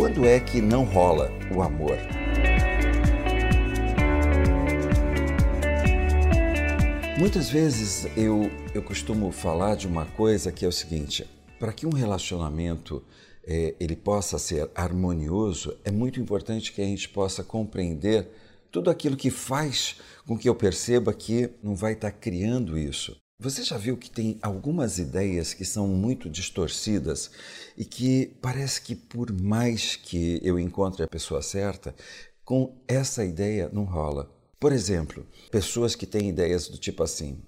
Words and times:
Quando 0.00 0.24
é 0.24 0.40
que 0.40 0.62
não 0.62 0.82
rola 0.82 1.30
o 1.54 1.60
amor? 1.60 1.98
Muitas 7.18 7.50
vezes 7.50 8.06
eu, 8.16 8.50
eu 8.74 8.82
costumo 8.82 9.30
falar 9.30 9.76
de 9.76 9.86
uma 9.86 10.06
coisa 10.06 10.50
que 10.50 10.64
é 10.64 10.68
o 10.68 10.72
seguinte: 10.72 11.28
para 11.58 11.70
que 11.70 11.86
um 11.86 11.90
relacionamento 11.90 13.04
é, 13.44 13.74
ele 13.78 13.94
possa 13.94 14.38
ser 14.38 14.70
harmonioso, 14.74 15.76
é 15.84 15.90
muito 15.90 16.18
importante 16.18 16.72
que 16.72 16.80
a 16.80 16.86
gente 16.86 17.06
possa 17.10 17.44
compreender 17.44 18.26
tudo 18.70 18.88
aquilo 18.88 19.18
que 19.18 19.28
faz 19.28 19.96
com 20.26 20.38
que 20.38 20.48
eu 20.48 20.54
perceba 20.54 21.12
que 21.12 21.50
não 21.62 21.74
vai 21.74 21.92
estar 21.92 22.10
criando 22.10 22.78
isso. 22.78 23.20
Você 23.42 23.62
já 23.62 23.78
viu 23.78 23.96
que 23.96 24.10
tem 24.10 24.38
algumas 24.42 24.98
ideias 24.98 25.54
que 25.54 25.64
são 25.64 25.88
muito 25.88 26.28
distorcidas 26.28 27.30
e 27.74 27.86
que 27.86 28.36
parece 28.42 28.82
que 28.82 28.94
por 28.94 29.32
mais 29.32 29.96
que 29.96 30.38
eu 30.42 30.58
encontre 30.58 31.02
a 31.02 31.08
pessoa 31.08 31.40
certa, 31.40 31.94
com 32.44 32.76
essa 32.86 33.24
ideia 33.24 33.70
não 33.72 33.84
rola. 33.84 34.30
Por 34.60 34.72
exemplo, 34.72 35.26
pessoas 35.50 35.94
que 35.94 36.04
têm 36.04 36.28
ideias 36.28 36.68
do 36.68 36.76
tipo 36.76 37.02
assim: 37.02 37.38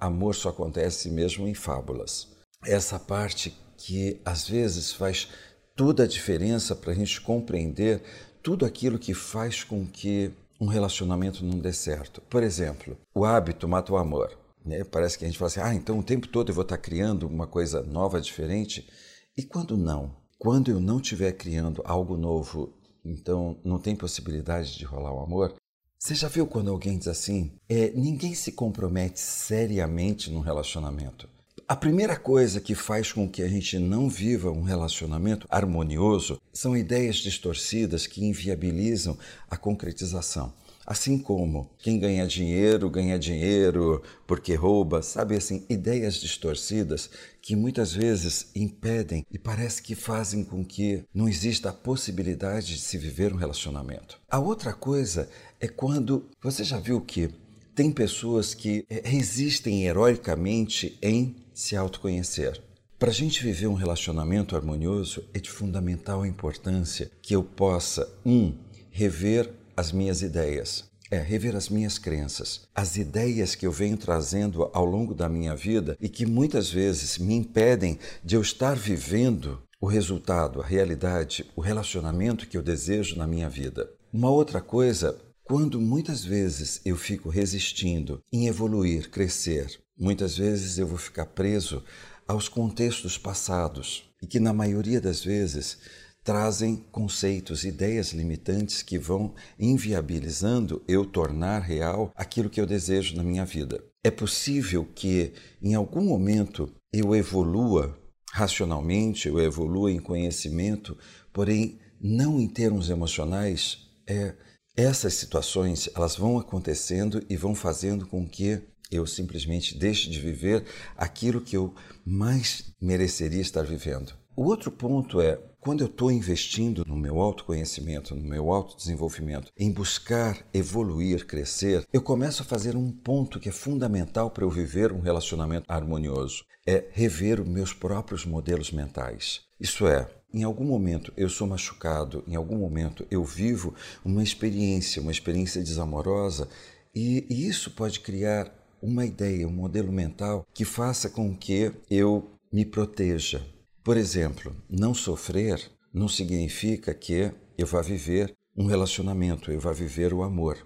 amor 0.00 0.34
só 0.34 0.48
acontece 0.48 1.10
mesmo 1.10 1.46
em 1.46 1.52
fábulas. 1.52 2.26
Essa 2.64 2.98
parte 2.98 3.54
que 3.76 4.18
às 4.24 4.48
vezes 4.48 4.92
faz 4.92 5.28
toda 5.76 6.04
a 6.04 6.08
diferença 6.08 6.74
para 6.74 6.92
a 6.92 6.94
gente 6.94 7.20
compreender 7.20 8.02
tudo 8.42 8.64
aquilo 8.64 8.98
que 8.98 9.12
faz 9.12 9.62
com 9.62 9.86
que 9.86 10.30
um 10.58 10.68
relacionamento 10.68 11.44
não 11.44 11.58
dê 11.58 11.74
certo. 11.74 12.22
Por 12.30 12.42
exemplo, 12.42 12.96
o 13.14 13.26
hábito 13.26 13.68
mata 13.68 13.92
o 13.92 13.98
amor. 13.98 14.42
Né? 14.64 14.82
Parece 14.84 15.18
que 15.18 15.24
a 15.24 15.28
gente 15.28 15.38
fala 15.38 15.48
assim, 15.48 15.60
ah, 15.60 15.74
então 15.74 15.98
o 15.98 16.02
tempo 16.02 16.26
todo 16.26 16.50
eu 16.50 16.54
vou 16.54 16.62
estar 16.62 16.78
criando 16.78 17.26
uma 17.26 17.46
coisa 17.46 17.82
nova, 17.82 18.20
diferente. 18.20 18.88
E 19.36 19.42
quando 19.42 19.76
não? 19.76 20.16
Quando 20.38 20.70
eu 20.70 20.80
não 20.80 20.98
estiver 20.98 21.32
criando 21.32 21.82
algo 21.84 22.16
novo, 22.16 22.72
então 23.04 23.60
não 23.64 23.78
tem 23.78 23.94
possibilidade 23.94 24.76
de 24.76 24.84
rolar 24.84 25.12
o 25.12 25.20
amor? 25.20 25.54
Você 25.98 26.14
já 26.14 26.28
viu 26.28 26.46
quando 26.46 26.70
alguém 26.70 26.98
diz 26.98 27.08
assim? 27.08 27.52
É, 27.68 27.90
ninguém 27.90 28.34
se 28.34 28.52
compromete 28.52 29.18
seriamente 29.18 30.30
num 30.30 30.40
relacionamento. 30.40 31.28
A 31.66 31.74
primeira 31.74 32.14
coisa 32.14 32.60
que 32.60 32.74
faz 32.74 33.10
com 33.10 33.26
que 33.26 33.42
a 33.42 33.48
gente 33.48 33.78
não 33.78 34.06
viva 34.06 34.50
um 34.50 34.62
relacionamento 34.62 35.46
harmonioso 35.50 36.38
são 36.52 36.76
ideias 36.76 37.16
distorcidas 37.16 38.06
que 38.06 38.22
inviabilizam 38.22 39.16
a 39.48 39.56
concretização. 39.56 40.52
Assim 40.86 41.18
como 41.18 41.70
quem 41.78 41.98
ganha 41.98 42.26
dinheiro, 42.26 42.90
ganha 42.90 43.18
dinheiro 43.18 44.02
porque 44.26 44.54
rouba, 44.54 45.02
sabe 45.02 45.36
assim, 45.36 45.64
ideias 45.68 46.16
distorcidas 46.16 47.10
que 47.40 47.56
muitas 47.56 47.92
vezes 47.92 48.50
impedem 48.54 49.24
e 49.30 49.38
parece 49.38 49.82
que 49.82 49.94
fazem 49.94 50.44
com 50.44 50.64
que 50.64 51.04
não 51.14 51.28
exista 51.28 51.70
a 51.70 51.72
possibilidade 51.72 52.74
de 52.74 52.80
se 52.80 52.98
viver 52.98 53.32
um 53.32 53.36
relacionamento. 53.36 54.20
A 54.30 54.38
outra 54.38 54.72
coisa 54.72 55.28
é 55.60 55.68
quando 55.68 56.26
você 56.42 56.62
já 56.62 56.78
viu 56.78 57.00
que 57.00 57.30
tem 57.74 57.90
pessoas 57.90 58.54
que 58.54 58.84
eh, 58.88 59.02
resistem 59.04 59.84
heroicamente 59.84 60.96
em 61.02 61.34
se 61.52 61.76
autoconhecer. 61.76 62.62
Para 62.98 63.10
a 63.10 63.14
gente 63.14 63.42
viver 63.42 63.66
um 63.66 63.74
relacionamento 63.74 64.54
harmonioso, 64.54 65.24
é 65.34 65.38
de 65.38 65.50
fundamental 65.50 66.24
importância 66.24 67.10
que 67.20 67.34
eu 67.34 67.42
possa, 67.42 68.08
um, 68.24 68.54
rever 68.90 69.50
as 69.76 69.92
minhas 69.92 70.22
ideias, 70.22 70.84
é 71.10 71.18
rever 71.18 71.54
as 71.54 71.68
minhas 71.68 71.98
crenças, 71.98 72.62
as 72.74 72.96
ideias 72.96 73.54
que 73.54 73.66
eu 73.66 73.72
venho 73.72 73.96
trazendo 73.96 74.70
ao 74.72 74.84
longo 74.84 75.14
da 75.14 75.28
minha 75.28 75.54
vida 75.54 75.96
e 76.00 76.08
que 76.08 76.26
muitas 76.26 76.70
vezes 76.70 77.18
me 77.18 77.34
impedem 77.34 77.98
de 78.22 78.36
eu 78.36 78.42
estar 78.42 78.74
vivendo 78.74 79.62
o 79.80 79.86
resultado, 79.86 80.62
a 80.62 80.66
realidade, 80.66 81.44
o 81.54 81.60
relacionamento 81.60 82.48
que 82.48 82.56
eu 82.56 82.62
desejo 82.62 83.16
na 83.16 83.26
minha 83.26 83.48
vida. 83.48 83.90
Uma 84.12 84.30
outra 84.30 84.60
coisa, 84.60 85.16
quando 85.42 85.80
muitas 85.80 86.24
vezes 86.24 86.80
eu 86.84 86.96
fico 86.96 87.28
resistindo 87.28 88.22
em 88.32 88.46
evoluir, 88.46 89.10
crescer, 89.10 89.78
muitas 89.98 90.38
vezes 90.38 90.78
eu 90.78 90.86
vou 90.86 90.98
ficar 90.98 91.26
preso 91.26 91.82
aos 92.26 92.48
contextos 92.48 93.18
passados 93.18 94.10
e 94.22 94.26
que 94.26 94.40
na 94.40 94.54
maioria 94.54 95.00
das 95.00 95.22
vezes 95.22 95.78
trazem 96.24 96.76
conceitos, 96.90 97.64
ideias 97.64 98.12
limitantes 98.12 98.82
que 98.82 98.98
vão 98.98 99.34
inviabilizando 99.58 100.82
eu 100.88 101.04
tornar 101.04 101.60
real 101.60 102.10
aquilo 102.16 102.48
que 102.48 102.60
eu 102.60 102.66
desejo 102.66 103.14
na 103.14 103.22
minha 103.22 103.44
vida. 103.44 103.84
É 104.02 104.10
possível 104.10 104.88
que 104.94 105.32
em 105.62 105.74
algum 105.74 106.02
momento 106.02 106.72
eu 106.92 107.14
evolua 107.14 107.96
racionalmente, 108.32 109.28
eu 109.28 109.38
evolua 109.38 109.92
em 109.92 110.00
conhecimento, 110.00 110.96
porém 111.32 111.78
não 112.00 112.40
em 112.40 112.48
termos 112.48 112.88
emocionais. 112.88 113.78
É, 114.08 114.34
essas 114.76 115.14
situações 115.14 115.88
elas 115.94 116.16
vão 116.16 116.38
acontecendo 116.38 117.22
e 117.28 117.36
vão 117.36 117.54
fazendo 117.54 118.06
com 118.06 118.26
que 118.26 118.60
eu 118.90 119.06
simplesmente 119.06 119.76
deixe 119.76 120.08
de 120.08 120.20
viver 120.20 120.64
aquilo 120.96 121.40
que 121.40 121.56
eu 121.56 121.74
mais 122.04 122.72
mereceria 122.80 123.40
estar 123.40 123.62
vivendo. 123.62 124.14
O 124.36 124.46
outro 124.46 124.68
ponto 124.68 125.20
é 125.20 125.38
quando 125.60 125.82
eu 125.82 125.86
estou 125.86 126.10
investindo 126.10 126.84
no 126.84 126.96
meu 126.96 127.20
autoconhecimento, 127.20 128.16
no 128.16 128.24
meu 128.24 128.50
autodesenvolvimento, 128.50 129.52
em 129.56 129.70
buscar 129.70 130.44
evoluir, 130.52 131.24
crescer, 131.24 131.86
eu 131.92 132.02
começo 132.02 132.42
a 132.42 132.44
fazer 132.44 132.74
um 132.74 132.90
ponto 132.90 133.38
que 133.38 133.48
é 133.48 133.52
fundamental 133.52 134.32
para 134.32 134.42
eu 134.42 134.50
viver 134.50 134.90
um 134.90 134.98
relacionamento 134.98 135.66
harmonioso. 135.68 136.44
É 136.66 136.84
rever 136.90 137.40
os 137.40 137.48
meus 137.48 137.72
próprios 137.72 138.26
modelos 138.26 138.72
mentais. 138.72 139.42
Isso 139.60 139.86
é, 139.86 140.10
em 140.32 140.42
algum 140.42 140.64
momento 140.64 141.12
eu 141.16 141.28
sou 141.28 141.46
machucado, 141.46 142.24
em 142.26 142.34
algum 142.34 142.58
momento 142.58 143.06
eu 143.12 143.22
vivo 143.22 143.72
uma 144.04 144.22
experiência, 144.22 145.00
uma 145.00 145.12
experiência 145.12 145.62
desamorosa, 145.62 146.48
e, 146.92 147.24
e 147.30 147.46
isso 147.46 147.70
pode 147.70 148.00
criar 148.00 148.52
uma 148.82 149.06
ideia, 149.06 149.46
um 149.46 149.52
modelo 149.52 149.92
mental 149.92 150.44
que 150.52 150.64
faça 150.64 151.08
com 151.08 151.36
que 151.36 151.70
eu 151.88 152.32
me 152.52 152.64
proteja, 152.64 153.53
por 153.84 153.98
exemplo, 153.98 154.56
não 154.68 154.94
sofrer 154.94 155.60
não 155.92 156.08
significa 156.08 156.94
que 156.94 157.30
eu 157.56 157.66
vá 157.66 157.82
viver 157.82 158.34
um 158.56 158.66
relacionamento, 158.66 159.52
eu 159.52 159.60
vá 159.60 159.72
viver 159.72 160.14
o 160.14 160.22
amor. 160.22 160.56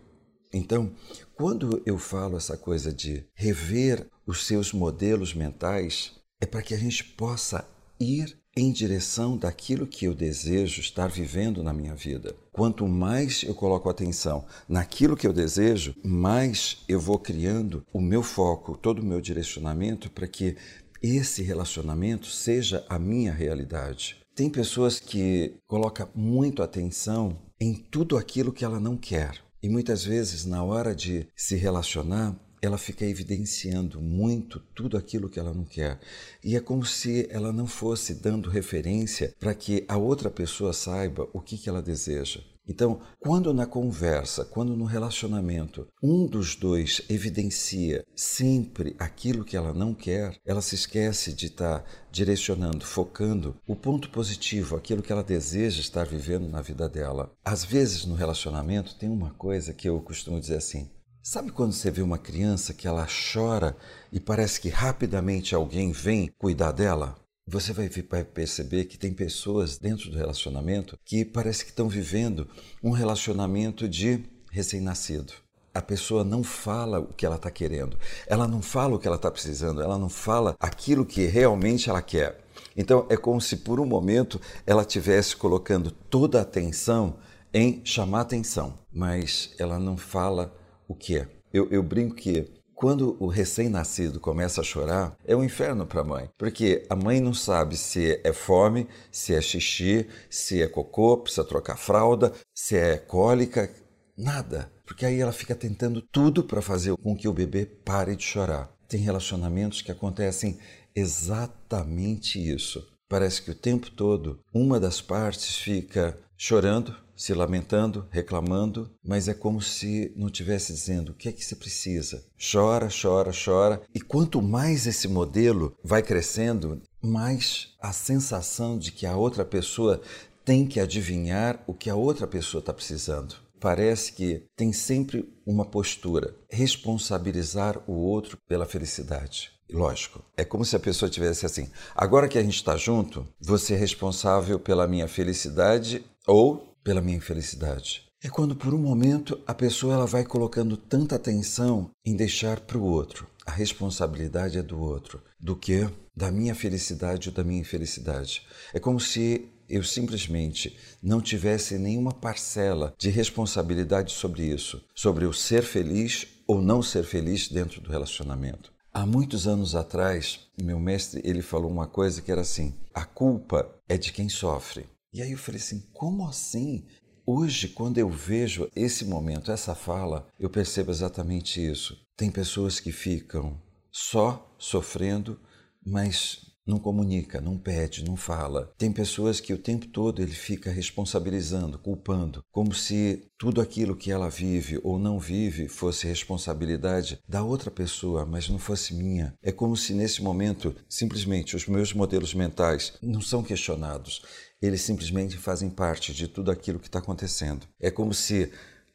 Então, 0.52 0.92
quando 1.34 1.82
eu 1.84 1.98
falo 1.98 2.36
essa 2.36 2.56
coisa 2.56 2.92
de 2.92 3.26
rever 3.34 4.06
os 4.26 4.46
seus 4.46 4.72
modelos 4.72 5.34
mentais, 5.34 6.12
é 6.40 6.46
para 6.46 6.62
que 6.62 6.72
a 6.72 6.78
gente 6.78 7.04
possa 7.04 7.68
ir 8.00 8.38
em 8.56 8.72
direção 8.72 9.36
daquilo 9.36 9.86
que 9.86 10.04
eu 10.04 10.14
desejo 10.14 10.80
estar 10.80 11.08
vivendo 11.08 11.62
na 11.62 11.72
minha 11.72 11.94
vida. 11.94 12.34
Quanto 12.50 12.88
mais 12.88 13.44
eu 13.44 13.54
coloco 13.54 13.88
atenção 13.88 14.44
naquilo 14.68 15.16
que 15.16 15.26
eu 15.26 15.32
desejo, 15.32 15.94
mais 16.04 16.78
eu 16.88 16.98
vou 16.98 17.18
criando 17.18 17.84
o 17.92 18.00
meu 18.00 18.22
foco, 18.22 18.76
todo 18.76 19.00
o 19.00 19.04
meu 19.04 19.20
direcionamento 19.20 20.10
para 20.10 20.26
que 20.26 20.56
esse 21.02 21.42
relacionamento 21.42 22.26
seja 22.26 22.84
a 22.88 22.98
minha 22.98 23.32
realidade. 23.32 24.16
Tem 24.34 24.48
pessoas 24.48 25.00
que 25.00 25.54
colocam 25.66 26.08
muito 26.14 26.62
atenção 26.62 27.38
em 27.60 27.74
tudo 27.74 28.16
aquilo 28.16 28.52
que 28.52 28.64
ela 28.64 28.78
não 28.78 28.96
quer. 28.96 29.42
E 29.62 29.68
muitas 29.68 30.04
vezes, 30.04 30.44
na 30.44 30.62
hora 30.62 30.94
de 30.94 31.26
se 31.34 31.56
relacionar, 31.56 32.38
ela 32.60 32.78
fica 32.78 33.04
evidenciando 33.04 34.00
muito 34.00 34.60
tudo 34.74 34.96
aquilo 34.96 35.28
que 35.28 35.38
ela 35.38 35.52
não 35.52 35.64
quer. 35.64 35.98
E 36.42 36.56
é 36.56 36.60
como 36.60 36.84
se 36.84 37.26
ela 37.30 37.52
não 37.52 37.66
fosse 37.66 38.14
dando 38.14 38.50
referência 38.50 39.34
para 39.38 39.54
que 39.54 39.84
a 39.88 39.96
outra 39.96 40.30
pessoa 40.30 40.72
saiba 40.72 41.28
o 41.32 41.40
que, 41.40 41.56
que 41.56 41.68
ela 41.68 41.82
deseja. 41.82 42.40
Então, 42.68 43.00
quando 43.18 43.54
na 43.54 43.64
conversa, 43.64 44.44
quando 44.44 44.76
no 44.76 44.84
relacionamento, 44.84 45.88
um 46.02 46.26
dos 46.26 46.54
dois 46.54 47.00
evidencia 47.08 48.04
sempre 48.14 48.94
aquilo 48.98 49.44
que 49.44 49.56
ela 49.56 49.72
não 49.72 49.94
quer, 49.94 50.36
ela 50.44 50.60
se 50.60 50.74
esquece 50.74 51.32
de 51.32 51.46
estar 51.46 51.82
direcionando, 52.12 52.84
focando 52.84 53.56
o 53.66 53.74
ponto 53.74 54.10
positivo, 54.10 54.76
aquilo 54.76 55.02
que 55.02 55.10
ela 55.10 55.22
deseja 55.22 55.80
estar 55.80 56.04
vivendo 56.04 56.48
na 56.48 56.60
vida 56.60 56.88
dela. 56.88 57.32
Às 57.42 57.64
vezes 57.64 58.04
no 58.04 58.14
relacionamento 58.14 58.96
tem 58.96 59.08
uma 59.08 59.30
coisa 59.30 59.72
que 59.72 59.88
eu 59.88 59.98
costumo 60.00 60.38
dizer 60.38 60.56
assim: 60.56 60.90
Sabe 61.22 61.50
quando 61.50 61.72
você 61.72 61.90
vê 61.90 62.02
uma 62.02 62.18
criança 62.18 62.72
que 62.72 62.86
ela 62.86 63.06
chora 63.32 63.76
e 64.12 64.20
parece 64.20 64.60
que 64.60 64.68
rapidamente 64.68 65.54
alguém 65.54 65.92
vem 65.92 66.30
cuidar 66.38 66.72
dela? 66.72 67.16
Você 67.50 67.72
vai 67.72 67.88
perceber 67.88 68.84
que 68.84 68.98
tem 68.98 69.12
pessoas 69.12 69.78
dentro 69.78 70.10
do 70.10 70.18
relacionamento 70.18 70.98
que 71.02 71.24
parece 71.24 71.64
que 71.64 71.70
estão 71.70 71.88
vivendo 71.88 72.46
um 72.82 72.90
relacionamento 72.90 73.88
de 73.88 74.22
recém-nascido. 74.50 75.32
A 75.72 75.80
pessoa 75.80 76.22
não 76.24 76.42
fala 76.42 77.00
o 77.00 77.14
que 77.14 77.24
ela 77.24 77.36
está 77.36 77.50
querendo, 77.50 77.96
ela 78.26 78.46
não 78.46 78.60
fala 78.60 78.96
o 78.96 78.98
que 78.98 79.06
ela 79.06 79.16
está 79.16 79.30
precisando, 79.30 79.80
ela 79.80 79.96
não 79.96 80.10
fala 80.10 80.56
aquilo 80.60 81.06
que 81.06 81.24
realmente 81.24 81.88
ela 81.88 82.02
quer. 82.02 82.38
Então 82.76 83.06
é 83.08 83.16
como 83.16 83.40
se 83.40 83.56
por 83.56 83.80
um 83.80 83.86
momento 83.86 84.40
ela 84.66 84.82
estivesse 84.82 85.34
colocando 85.34 85.90
toda 85.90 86.38
a 86.38 86.42
atenção 86.42 87.16
em 87.54 87.80
chamar 87.82 88.22
atenção, 88.22 88.78
mas 88.92 89.54
ela 89.58 89.78
não 89.78 89.96
fala 89.96 90.54
o 90.86 90.94
que 90.94 91.16
é. 91.16 91.28
Eu, 91.52 91.66
eu 91.70 91.82
brinco 91.82 92.14
que 92.14 92.57
quando 92.78 93.16
o 93.18 93.26
recém-nascido 93.26 94.20
começa 94.20 94.60
a 94.60 94.64
chorar, 94.64 95.16
é 95.26 95.34
um 95.34 95.42
inferno 95.42 95.84
para 95.84 96.02
a 96.02 96.04
mãe, 96.04 96.30
porque 96.38 96.86
a 96.88 96.94
mãe 96.94 97.20
não 97.20 97.34
sabe 97.34 97.76
se 97.76 98.20
é 98.22 98.32
fome, 98.32 98.86
se 99.10 99.34
é 99.34 99.40
xixi, 99.40 100.06
se 100.30 100.62
é 100.62 100.68
cocô, 100.68 101.16
precisa 101.16 101.42
trocar 101.44 101.76
fralda, 101.76 102.32
se 102.54 102.76
é 102.76 102.96
cólica, 102.96 103.68
nada. 104.16 104.70
Porque 104.86 105.04
aí 105.04 105.18
ela 105.18 105.32
fica 105.32 105.56
tentando 105.56 106.00
tudo 106.00 106.44
para 106.44 106.62
fazer 106.62 106.96
com 106.98 107.16
que 107.16 107.26
o 107.26 107.32
bebê 107.32 107.66
pare 107.66 108.14
de 108.14 108.22
chorar. 108.22 108.72
Tem 108.86 109.00
relacionamentos 109.00 109.82
que 109.82 109.90
acontecem 109.90 110.56
exatamente 110.94 112.38
isso. 112.38 112.86
Parece 113.08 113.42
que 113.42 113.50
o 113.50 113.56
tempo 113.56 113.90
todo 113.90 114.38
uma 114.54 114.78
das 114.78 115.00
partes 115.00 115.56
fica 115.56 116.16
chorando, 116.36 116.94
se 117.18 117.34
lamentando, 117.34 118.06
reclamando, 118.10 118.88
mas 119.04 119.26
é 119.26 119.34
como 119.34 119.60
se 119.60 120.12
não 120.16 120.30
tivesse 120.30 120.72
dizendo 120.72 121.10
o 121.10 121.14
que 121.14 121.28
é 121.28 121.32
que 121.32 121.44
você 121.44 121.56
precisa. 121.56 122.24
Chora, 122.40 122.88
chora, 122.88 123.32
chora. 123.32 123.82
E 123.92 124.00
quanto 124.00 124.40
mais 124.40 124.86
esse 124.86 125.08
modelo 125.08 125.76
vai 125.82 126.00
crescendo, 126.00 126.80
mais 127.02 127.74
a 127.80 127.92
sensação 127.92 128.78
de 128.78 128.92
que 128.92 129.04
a 129.04 129.16
outra 129.16 129.44
pessoa 129.44 130.00
tem 130.44 130.64
que 130.64 130.78
adivinhar 130.78 131.62
o 131.66 131.74
que 131.74 131.90
a 131.90 131.96
outra 131.96 132.26
pessoa 132.26 132.60
está 132.60 132.72
precisando. 132.72 133.34
Parece 133.60 134.12
que 134.12 134.44
tem 134.56 134.72
sempre 134.72 135.28
uma 135.44 135.64
postura, 135.64 136.36
responsabilizar 136.48 137.82
o 137.88 137.94
outro 137.94 138.38
pela 138.48 138.64
felicidade. 138.64 139.50
Lógico, 139.70 140.24
é 140.36 140.44
como 140.44 140.64
se 140.64 140.76
a 140.76 140.80
pessoa 140.80 141.10
tivesse 141.10 141.44
assim: 141.44 141.68
agora 141.94 142.28
que 142.28 142.38
a 142.38 142.42
gente 142.42 142.54
está 142.54 142.76
junto, 142.76 143.26
você 143.40 143.74
é 143.74 143.76
responsável 143.76 144.58
pela 144.58 144.88
minha 144.88 145.08
felicidade 145.08 146.04
ou 146.26 146.68
pela 146.88 147.02
minha 147.02 147.18
infelicidade. 147.18 148.04
É 148.22 148.30
quando 148.30 148.56
por 148.56 148.72
um 148.72 148.78
momento 148.78 149.38
a 149.46 149.52
pessoa 149.52 149.92
ela 149.92 150.06
vai 150.06 150.24
colocando 150.24 150.74
tanta 150.74 151.16
atenção 151.16 151.90
em 152.02 152.16
deixar 152.16 152.60
para 152.60 152.78
o 152.78 152.82
outro. 152.82 153.26
A 153.44 153.50
responsabilidade 153.50 154.56
é 154.56 154.62
do 154.62 154.80
outro, 154.80 155.22
do 155.38 155.54
que 155.54 155.86
da 156.16 156.32
minha 156.32 156.54
felicidade 156.54 157.28
ou 157.28 157.34
da 157.34 157.44
minha 157.44 157.60
infelicidade. 157.60 158.40
É 158.72 158.80
como 158.80 158.98
se 158.98 159.50
eu 159.68 159.84
simplesmente 159.84 160.78
não 161.02 161.20
tivesse 161.20 161.76
nenhuma 161.76 162.14
parcela 162.14 162.94
de 162.96 163.10
responsabilidade 163.10 164.14
sobre 164.14 164.44
isso, 164.44 164.82
sobre 164.94 165.26
o 165.26 165.32
ser 165.34 165.62
feliz 165.62 166.26
ou 166.46 166.62
não 166.62 166.82
ser 166.82 167.04
feliz 167.04 167.48
dentro 167.48 167.82
do 167.82 167.90
relacionamento. 167.90 168.72
Há 168.94 169.04
muitos 169.04 169.46
anos 169.46 169.74
atrás, 169.74 170.40
meu 170.58 170.80
mestre 170.80 171.20
ele 171.22 171.42
falou 171.42 171.70
uma 171.70 171.86
coisa 171.86 172.22
que 172.22 172.32
era 172.32 172.40
assim: 172.40 172.72
a 172.94 173.04
culpa 173.04 173.70
é 173.86 173.98
de 173.98 174.10
quem 174.10 174.30
sofre. 174.30 174.86
E 175.12 175.22
aí 175.22 175.32
eu 175.32 175.38
falei 175.38 175.60
assim: 175.60 175.80
como 175.92 176.26
assim? 176.26 176.86
Hoje, 177.26 177.68
quando 177.68 177.98
eu 177.98 178.08
vejo 178.08 178.70
esse 178.74 179.04
momento, 179.04 179.52
essa 179.52 179.74
fala, 179.74 180.26
eu 180.38 180.48
percebo 180.48 180.90
exatamente 180.90 181.60
isso. 181.64 181.98
Tem 182.16 182.30
pessoas 182.30 182.80
que 182.80 182.90
ficam 182.90 183.60
só 183.92 184.54
sofrendo, 184.58 185.38
mas 185.84 186.48
não 186.68 186.78
comunica, 186.78 187.40
não 187.40 187.56
pede, 187.56 188.04
não 188.04 188.14
fala. 188.14 188.70
Tem 188.76 188.92
pessoas 188.92 189.40
que 189.40 189.54
o 189.54 189.58
tempo 189.58 189.86
todo 189.88 190.20
ele 190.20 190.34
fica 190.34 190.70
responsabilizando, 190.70 191.78
culpando, 191.78 192.42
como 192.52 192.74
se 192.74 193.30
tudo 193.38 193.60
aquilo 193.60 193.96
que 193.96 194.12
ela 194.12 194.28
vive 194.28 194.78
ou 194.84 194.98
não 194.98 195.18
vive 195.18 195.66
fosse 195.66 196.06
responsabilidade 196.06 197.18
da 197.26 197.42
outra 197.42 197.70
pessoa, 197.70 198.26
mas 198.26 198.48
não 198.50 198.58
fosse 198.58 198.94
minha. 198.94 199.34
É 199.42 199.50
como 199.50 199.76
se 199.76 199.94
nesse 199.94 200.22
momento 200.22 200.76
simplesmente 200.88 201.56
os 201.56 201.66
meus 201.66 201.94
modelos 201.94 202.34
mentais 202.34 202.92
não 203.00 203.22
são 203.22 203.42
questionados, 203.42 204.22
eles 204.60 204.82
simplesmente 204.82 205.36
fazem 205.36 205.70
parte 205.70 206.12
de 206.12 206.28
tudo 206.28 206.50
aquilo 206.50 206.78
que 206.78 206.88
está 206.88 206.98
acontecendo. 206.98 207.66
É 207.80 207.90
como 207.90 208.12
se 208.12 208.52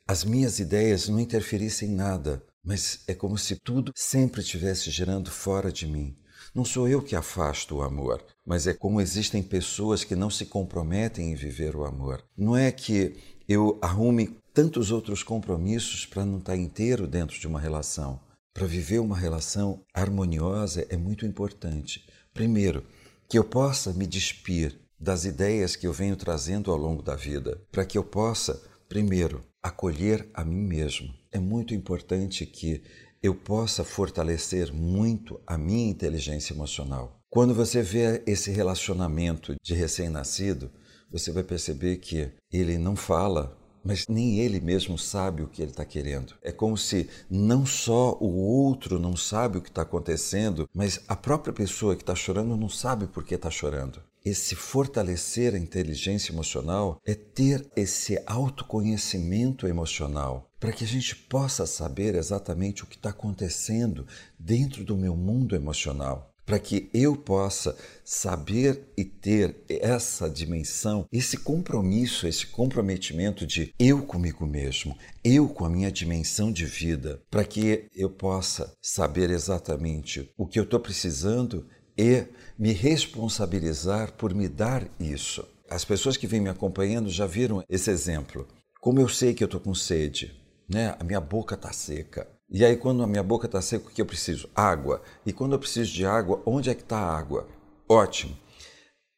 as 0.08 0.24
minhas 0.24 0.60
ideias 0.60 1.08
não 1.08 1.20
interferissem 1.20 1.90
em 1.90 1.96
nada, 1.96 2.44
mas 2.64 3.04
é 3.08 3.14
como 3.14 3.38
se 3.38 3.56
tudo 3.56 3.92
sempre 3.96 4.42
estivesse 4.42 4.92
gerando 4.92 5.32
fora 5.32 5.72
de 5.72 5.88
mim. 5.88 6.16
Não 6.54 6.64
sou 6.64 6.88
eu 6.88 7.02
que 7.02 7.16
afasto 7.16 7.78
o 7.78 7.82
amor, 7.82 8.24
mas 8.46 8.68
é 8.68 8.74
como 8.74 9.02
existem 9.02 9.42
pessoas 9.42 10.04
que 10.04 10.16
não 10.16 10.30
se 10.30 10.46
comprometem 10.46 11.32
em 11.32 11.36
viver 11.36 11.76
o 11.76 11.86
amor. 11.86 12.24
Não 12.38 12.56
é 12.56 12.72
que 12.72 13.16
eu 13.48 13.80
arrume 13.82 14.38
tantos 14.54 14.92
outros 14.92 15.24
compromissos 15.24 16.06
para 16.06 16.26
não 16.26 16.38
estar 16.38 16.56
inteiro 16.56 17.08
dentro 17.08 17.40
de 17.40 17.48
uma 17.48 17.60
relação. 17.60 18.20
Para 18.54 18.68
viver 18.68 19.00
uma 19.00 19.18
relação 19.18 19.84
harmoniosa 19.94 20.86
é 20.90 20.96
muito 20.96 21.26
importante. 21.26 22.06
Primeiro, 22.34 22.86
que 23.28 23.38
eu 23.38 23.44
possa 23.44 23.92
me 23.94 24.06
despir 24.06 24.80
das 25.04 25.26
ideias 25.26 25.76
que 25.76 25.86
eu 25.86 25.92
venho 25.92 26.16
trazendo 26.16 26.72
ao 26.72 26.78
longo 26.78 27.04
da 27.04 27.14
vida, 27.14 27.62
para 27.70 27.86
que 27.86 27.98
eu 27.98 28.06
possa, 28.06 28.64
primeiro, 28.88 29.44
acolher 29.62 30.30
a 30.34 30.46
mim 30.46 30.62
mesmo. 30.66 31.14
É 31.30 31.38
muito 31.38 31.74
importante 31.74 32.46
que 32.46 32.82
eu 33.22 33.36
possa 33.36 33.84
fortalecer 33.84 34.74
muito 34.74 35.42
a 35.46 35.58
minha 35.58 35.90
inteligência 35.90 36.54
emocional. 36.54 37.20
Quando 37.30 37.54
você 37.54 37.82
vê 37.82 38.24
esse 38.26 38.50
relacionamento 38.52 39.56
de 39.62 39.74
recém-nascido, 39.74 40.72
você 41.12 41.34
vai 41.34 41.44
perceber 41.44 41.98
que 41.98 42.32
ele 42.50 42.78
não 42.78 42.96
fala, 42.96 43.58
mas 43.84 44.08
nem 44.08 44.40
ele 44.40 44.62
mesmo 44.62 44.98
sabe 44.98 45.44
o 45.44 45.50
que 45.50 45.62
ele 45.62 45.72
está 45.72 45.84
querendo. 45.84 46.36
É 46.42 46.54
como 46.54 46.78
se 46.78 47.10
não 47.30 47.66
só 47.66 48.18
o 48.22 48.38
outro 48.38 48.98
não 48.98 49.18
sabe 49.18 49.58
o 49.58 49.62
que 49.62 49.70
está 49.70 49.82
acontecendo, 49.82 50.70
mas 50.74 51.02
a 51.10 51.16
própria 51.16 51.52
pessoa 51.52 51.94
que 51.94 52.04
está 52.04 52.16
chorando 52.16 52.56
não 52.56 52.70
sabe 52.70 53.06
por 53.06 53.26
que 53.26 53.36
está 53.36 53.52
chorando. 53.52 54.02
Esse 54.26 54.56
fortalecer 54.56 55.54
a 55.54 55.58
inteligência 55.58 56.32
emocional 56.32 56.98
é 57.06 57.14
ter 57.14 57.70
esse 57.76 58.18
autoconhecimento 58.26 59.68
emocional 59.68 60.50
para 60.62 60.72
que 60.72 60.86
a 60.86 60.88
gente 60.88 61.14
possa 61.14 61.66
saber 61.66 62.16
exatamente 62.16 62.86
o 62.86 62.88
que 62.88 62.96
está 62.96 63.10
acontecendo 63.10 64.08
dentro 64.40 64.86
do 64.86 64.96
meu 64.96 65.14
mundo 65.14 65.58
emocional, 65.58 66.34
para 66.46 66.58
que 66.58 66.90
eu 66.94 67.18
possa 67.18 67.76
saber 68.02 68.94
e 68.96 69.04
ter 69.04 69.58
essa 69.68 70.30
dimensão, 70.30 71.06
esse 71.12 71.36
compromisso, 71.36 72.26
esse 72.26 72.48
comprometimento 72.48 73.46
de 73.46 73.74
eu 73.78 74.04
comigo 74.04 74.48
mesmo, 74.48 74.98
eu 75.22 75.50
com 75.50 75.66
a 75.66 75.70
minha 75.70 75.92
dimensão 75.92 76.50
de 76.50 76.66
vida, 76.66 77.22
para 77.30 77.44
que 77.44 77.90
eu 77.94 78.10
possa 78.10 78.74
saber 78.82 79.30
exatamente 79.30 80.32
o 80.38 80.48
que 80.48 80.58
eu 80.58 80.64
estou 80.64 80.80
precisando 80.80 81.68
e 81.98 82.26
me 82.58 82.72
responsabilizar 82.72 84.14
por 84.14 84.34
me 84.34 84.48
dar 84.48 84.88
isso. 85.00 85.46
As 85.70 85.84
pessoas 85.84 86.18
que 86.18 86.28
vêm 86.28 86.42
me 86.42 86.50
acompanhando 86.50 87.10
já 87.10 87.26
viram 87.26 87.64
esse 87.70 87.90
exemplo. 87.90 88.48
Como 88.80 89.00
eu 89.00 89.08
sei 89.08 89.34
que 89.34 89.44
eu 89.44 89.48
estou 89.48 89.60
com 89.60 89.74
sede, 89.74 90.40
né? 90.70 90.96
A 91.00 91.04
minha 91.04 91.22
boca 91.22 91.56
está 91.56 91.72
seca. 91.72 92.28
E 92.50 92.64
aí, 92.64 92.78
quando 92.78 93.02
a 93.02 93.08
minha 93.08 93.24
boca 93.24 93.48
está 93.48 93.62
seca, 93.62 93.88
o 93.88 93.92
que 93.92 94.02
eu 94.02 94.06
preciso? 94.06 94.50
Água. 94.54 95.02
E 95.26 95.34
quando 95.34 95.54
eu 95.54 95.60
preciso 95.60 95.92
de 95.92 96.06
água, 96.06 96.42
onde 96.46 96.70
é 96.70 96.76
que 96.76 96.84
está 96.84 96.98
a 96.98 97.18
água? 97.18 97.48
Ótimo. 97.90 98.38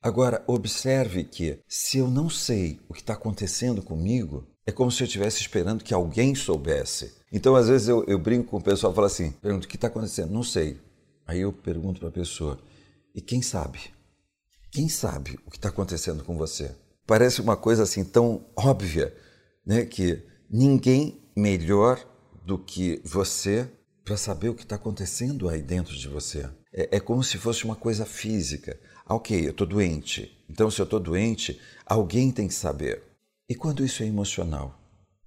Agora, 0.01 0.43
observe 0.47 1.23
que 1.23 1.59
se 1.67 1.97
eu 1.97 2.07
não 2.07 2.29
sei 2.29 2.79
o 2.87 2.93
que 2.93 3.01
está 3.01 3.13
acontecendo 3.13 3.81
comigo, 3.81 4.47
é 4.65 4.71
como 4.71 4.91
se 4.91 5.01
eu 5.01 5.05
estivesse 5.05 5.41
esperando 5.41 5.83
que 5.83 5.93
alguém 5.93 6.35
soubesse. 6.35 7.15
Então, 7.31 7.55
às 7.55 7.67
vezes, 7.67 7.87
eu, 7.87 8.03
eu 8.05 8.17
brinco 8.17 8.51
com 8.51 8.57
o 8.57 8.63
pessoal 8.63 8.93
e 8.93 8.95
falo 8.95 9.07
assim: 9.07 9.31
pergunto, 9.31 9.65
o 9.65 9.67
que 9.67 9.75
está 9.75 9.87
acontecendo? 9.87 10.31
Não 10.31 10.43
sei. 10.43 10.79
Aí 11.27 11.41
eu 11.41 11.51
pergunto 11.51 11.99
para 11.99 12.09
a 12.09 12.11
pessoa: 12.11 12.59
e 13.15 13.21
quem 13.21 13.41
sabe? 13.41 13.79
Quem 14.71 14.89
sabe 14.89 15.39
o 15.45 15.49
que 15.49 15.55
está 15.55 15.69
acontecendo 15.69 16.23
com 16.23 16.37
você? 16.37 16.75
Parece 17.07 17.39
uma 17.39 17.55
coisa 17.55 17.83
assim 17.83 18.03
tão 18.03 18.45
óbvia, 18.57 19.15
né? 19.65 19.85
Que 19.85 20.21
ninguém 20.49 21.23
melhor 21.35 22.05
do 22.45 22.59
que 22.59 23.01
você 23.05 23.71
para 24.03 24.17
saber 24.17 24.49
o 24.49 24.53
que 24.53 24.63
está 24.63 24.75
acontecendo 24.75 25.47
aí 25.47 25.61
dentro 25.61 25.95
de 25.95 26.07
você. 26.09 26.49
É, 26.73 26.97
é, 26.97 26.99
como 26.99 27.23
se 27.23 27.37
fosse 27.37 27.63
uma 27.63 27.75
coisa 27.75 28.05
física. 28.05 28.77
Ah, 29.05 29.15
ok, 29.15 29.47
eu 29.47 29.51
estou 29.51 29.65
doente. 29.65 30.37
Então, 30.49 30.69
se 30.69 30.81
eu 30.81 30.83
estou 30.83 30.99
doente, 30.99 31.59
alguém 31.85 32.31
tem 32.31 32.47
que 32.47 32.53
saber. 32.53 33.01
E 33.47 33.55
quando 33.55 33.83
isso 33.83 34.03
é 34.03 34.05
emocional? 34.05 34.77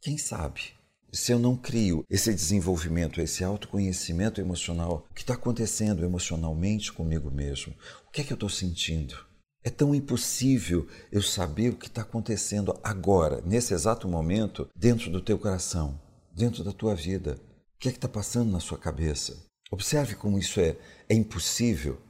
Quem 0.00 0.18
sabe? 0.18 0.77
Se 1.20 1.32
eu 1.32 1.38
não 1.38 1.56
crio 1.56 2.04
esse 2.08 2.32
desenvolvimento, 2.32 3.20
esse 3.20 3.42
autoconhecimento 3.42 4.40
emocional, 4.40 5.04
o 5.10 5.14
que 5.14 5.22
está 5.22 5.34
acontecendo 5.34 6.04
emocionalmente 6.04 6.92
comigo 6.92 7.28
mesmo? 7.28 7.74
O 8.06 8.10
que 8.12 8.20
é 8.20 8.24
que 8.24 8.32
eu 8.32 8.36
estou 8.36 8.48
sentindo? 8.48 9.18
É 9.64 9.68
tão 9.68 9.92
impossível 9.92 10.86
eu 11.10 11.20
saber 11.20 11.70
o 11.70 11.76
que 11.76 11.88
está 11.88 12.02
acontecendo 12.02 12.78
agora, 12.84 13.42
nesse 13.44 13.74
exato 13.74 14.06
momento, 14.06 14.68
dentro 14.76 15.10
do 15.10 15.20
teu 15.20 15.36
coração, 15.36 16.00
dentro 16.32 16.62
da 16.62 16.70
tua 16.70 16.94
vida. 16.94 17.36
O 17.74 17.78
que 17.80 17.88
é 17.88 17.90
que 17.90 17.98
está 17.98 18.08
passando 18.08 18.52
na 18.52 18.60
sua 18.60 18.78
cabeça? 18.78 19.44
Observe 19.72 20.14
como 20.14 20.38
isso 20.38 20.60
é, 20.60 20.76
é 21.08 21.14
impossível. 21.16 22.00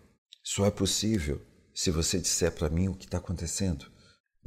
Só 0.44 0.66
é 0.66 0.70
possível 0.70 1.40
se 1.74 1.90
você 1.90 2.20
disser 2.20 2.52
para 2.52 2.68
mim 2.68 2.88
o 2.88 2.94
que 2.94 3.06
está 3.06 3.16
acontecendo. 3.16 3.86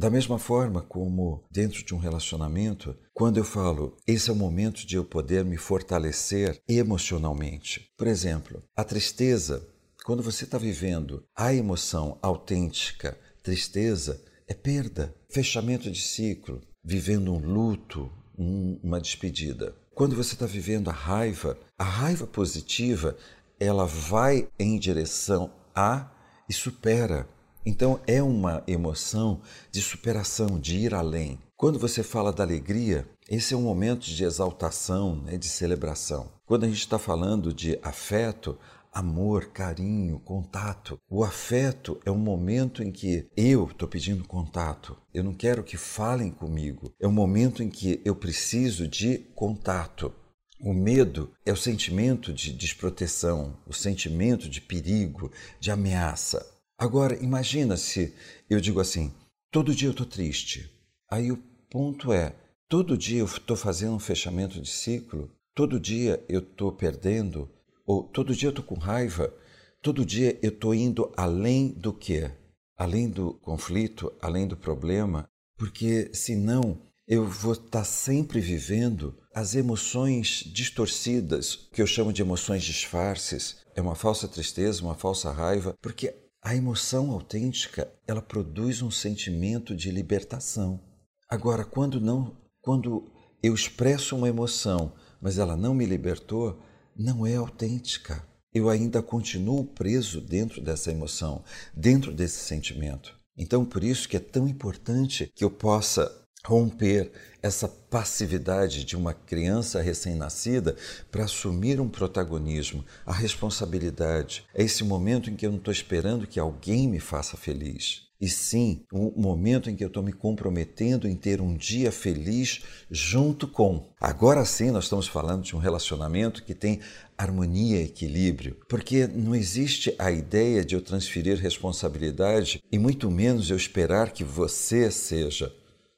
Da 0.01 0.09
mesma 0.09 0.39
forma 0.39 0.81
como 0.81 1.43
dentro 1.51 1.85
de 1.85 1.93
um 1.93 1.99
relacionamento, 1.99 2.97
quando 3.13 3.37
eu 3.37 3.43
falo, 3.43 3.95
esse 4.07 4.31
é 4.31 4.33
o 4.33 4.35
momento 4.35 4.83
de 4.83 4.95
eu 4.95 5.05
poder 5.05 5.45
me 5.45 5.57
fortalecer 5.57 6.59
emocionalmente. 6.67 7.87
Por 7.95 8.07
exemplo, 8.07 8.63
a 8.75 8.83
tristeza 8.83 9.63
quando 10.03 10.23
você 10.23 10.45
está 10.45 10.57
vivendo 10.57 11.23
a 11.35 11.53
emoção 11.53 12.17
autêntica, 12.19 13.15
tristeza, 13.43 14.19
é 14.47 14.55
perda, 14.55 15.13
fechamento 15.29 15.91
de 15.91 16.01
ciclo, 16.01 16.63
vivendo 16.83 17.31
um 17.31 17.37
luto, 17.37 18.11
um, 18.35 18.79
uma 18.81 18.99
despedida. 18.99 19.75
Quando 19.93 20.15
você 20.15 20.33
está 20.33 20.47
vivendo 20.47 20.89
a 20.89 20.93
raiva, 20.93 21.55
A 21.77 21.83
raiva 21.83 22.25
positiva, 22.25 23.15
ela 23.59 23.85
vai 23.85 24.49
em 24.57 24.79
direção 24.79 25.53
a 25.75 26.09
e 26.49 26.53
supera. 26.53 27.27
Então 27.65 27.99
é 28.07 28.21
uma 28.21 28.63
emoção 28.67 29.41
de 29.71 29.81
superação, 29.81 30.59
de 30.59 30.77
ir 30.77 30.93
além. 30.93 31.39
Quando 31.55 31.77
você 31.77 32.01
fala 32.01 32.33
da 32.33 32.43
alegria, 32.43 33.07
esse 33.29 33.53
é 33.53 33.57
um 33.57 33.61
momento 33.61 34.05
de 34.05 34.23
exaltação, 34.23 35.15
né, 35.17 35.37
de 35.37 35.47
celebração. 35.47 36.31
Quando 36.45 36.63
a 36.63 36.67
gente 36.67 36.79
está 36.79 36.97
falando 36.97 37.53
de 37.53 37.77
afeto, 37.83 38.57
amor, 38.91 39.47
carinho, 39.47 40.19
contato. 40.19 40.99
O 41.09 41.23
afeto 41.23 41.99
é 42.05 42.11
um 42.11 42.17
momento 42.17 42.83
em 42.83 42.91
que 42.91 43.27
eu 43.37 43.65
estou 43.65 43.87
pedindo 43.87 44.27
contato. 44.27 44.97
Eu 45.13 45.23
não 45.23 45.33
quero 45.33 45.63
que 45.63 45.77
falem 45.77 46.29
comigo. 46.29 46.93
É 46.99 47.07
um 47.07 47.11
momento 47.11 47.63
em 47.63 47.69
que 47.69 48.01
eu 48.03 48.15
preciso 48.15 48.87
de 48.87 49.19
contato. 49.35 50.13
O 50.59 50.73
medo 50.73 51.31
é 51.45 51.51
o 51.51 51.57
sentimento 51.57 52.31
de 52.31 52.51
desproteção, 52.53 53.57
o 53.65 53.73
sentimento 53.73 54.47
de 54.49 54.61
perigo, 54.61 55.31
de 55.59 55.71
ameaça. 55.71 56.45
Agora, 56.81 57.15
imagina 57.23 57.77
se 57.77 58.11
eu 58.49 58.59
digo 58.59 58.79
assim: 58.79 59.13
todo 59.51 59.75
dia 59.75 59.87
eu 59.87 59.91
estou 59.91 60.03
triste. 60.03 60.67
Aí 61.07 61.31
o 61.31 61.37
ponto 61.69 62.11
é: 62.11 62.33
todo 62.67 62.97
dia 62.97 63.19
eu 63.19 63.27
estou 63.27 63.55
fazendo 63.55 63.93
um 63.93 63.99
fechamento 63.99 64.59
de 64.59 64.67
ciclo, 64.67 65.29
todo 65.53 65.79
dia 65.79 66.25
eu 66.27 66.39
estou 66.39 66.71
perdendo, 66.71 67.47
ou 67.85 68.01
todo 68.01 68.35
dia 68.35 68.47
eu 68.47 68.49
estou 68.49 68.65
com 68.65 68.79
raiva, 68.79 69.31
todo 69.79 70.03
dia 70.03 70.39
eu 70.41 70.49
estou 70.49 70.73
indo 70.73 71.13
além 71.15 71.67
do 71.67 71.93
que? 71.93 72.31
Além 72.75 73.07
do 73.07 73.35
conflito, 73.35 74.11
além 74.19 74.47
do 74.47 74.57
problema, 74.57 75.29
porque 75.59 76.09
senão 76.11 76.81
eu 77.07 77.27
vou 77.27 77.53
estar 77.53 77.69
tá 77.69 77.83
sempre 77.83 78.39
vivendo 78.39 79.15
as 79.35 79.53
emoções 79.53 80.43
distorcidas, 80.51 81.69
que 81.71 81.79
eu 81.79 81.85
chamo 81.85 82.11
de 82.11 82.23
emoções 82.23 82.63
disfarces. 82.63 83.57
É 83.75 83.81
uma 83.81 83.93
falsa 83.93 84.27
tristeza, 84.27 84.81
uma 84.81 84.95
falsa 84.95 85.31
raiva, 85.31 85.75
porque 85.79 86.15
a 86.43 86.55
emoção 86.55 87.11
autêntica, 87.11 87.91
ela 88.07 88.21
produz 88.21 88.81
um 88.81 88.89
sentimento 88.89 89.75
de 89.75 89.91
libertação. 89.91 90.81
Agora, 91.29 91.63
quando 91.63 92.01
não, 92.01 92.35
quando 92.61 93.11
eu 93.43 93.53
expresso 93.53 94.15
uma 94.15 94.27
emoção, 94.27 94.93
mas 95.21 95.37
ela 95.37 95.55
não 95.55 95.75
me 95.75 95.85
libertou, 95.85 96.59
não 96.97 97.25
é 97.27 97.35
autêntica. 97.35 98.25
Eu 98.51 98.69
ainda 98.69 99.03
continuo 99.03 99.63
preso 99.63 100.19
dentro 100.19 100.61
dessa 100.61 100.91
emoção, 100.91 101.43
dentro 101.75 102.11
desse 102.11 102.39
sentimento. 102.39 103.15
Então, 103.37 103.63
por 103.63 103.83
isso 103.83 104.09
que 104.09 104.17
é 104.17 104.19
tão 104.19 104.47
importante 104.47 105.31
que 105.35 105.43
eu 105.43 105.51
possa 105.51 106.20
romper 106.45 107.11
essa 107.41 107.67
passividade 107.67 108.83
de 108.83 108.95
uma 108.95 109.13
criança 109.13 109.81
recém-nascida 109.81 110.75
para 111.11 111.25
assumir 111.25 111.79
um 111.79 111.89
protagonismo, 111.89 112.85
a 113.05 113.13
responsabilidade. 113.13 114.45
É 114.53 114.63
esse 114.63 114.83
momento 114.83 115.29
em 115.29 115.35
que 115.35 115.45
eu 115.45 115.51
não 115.51 115.57
estou 115.57 115.71
esperando 115.71 116.27
que 116.27 116.39
alguém 116.39 116.87
me 116.87 116.99
faça 116.99 117.37
feliz 117.37 118.11
e 118.21 118.29
sim 118.29 118.83
um 118.93 119.11
momento 119.19 119.69
em 119.69 119.75
que 119.75 119.83
eu 119.83 119.87
estou 119.87 120.03
me 120.03 120.13
comprometendo 120.13 121.07
em 121.07 121.15
ter 121.15 121.41
um 121.41 121.57
dia 121.57 121.91
feliz 121.91 122.61
junto 122.89 123.47
com. 123.47 123.89
Agora 123.99 124.45
sim, 124.45 124.69
nós 124.69 124.83
estamos 124.83 125.07
falando 125.07 125.43
de 125.43 125.55
um 125.55 125.59
relacionamento 125.59 126.43
que 126.43 126.53
tem 126.53 126.79
harmonia 127.17 127.81
e 127.81 127.85
equilíbrio, 127.85 128.57
porque 128.69 129.07
não 129.07 129.33
existe 129.33 129.95
a 129.97 130.11
ideia 130.11 130.63
de 130.63 130.75
eu 130.75 130.81
transferir 130.81 131.37
responsabilidade 131.39 132.61
e 132.71 132.77
muito 132.77 133.09
menos 133.09 133.49
eu 133.49 133.57
esperar 133.57 134.11
que 134.11 134.23
você 134.23 134.91
seja. 134.91 135.51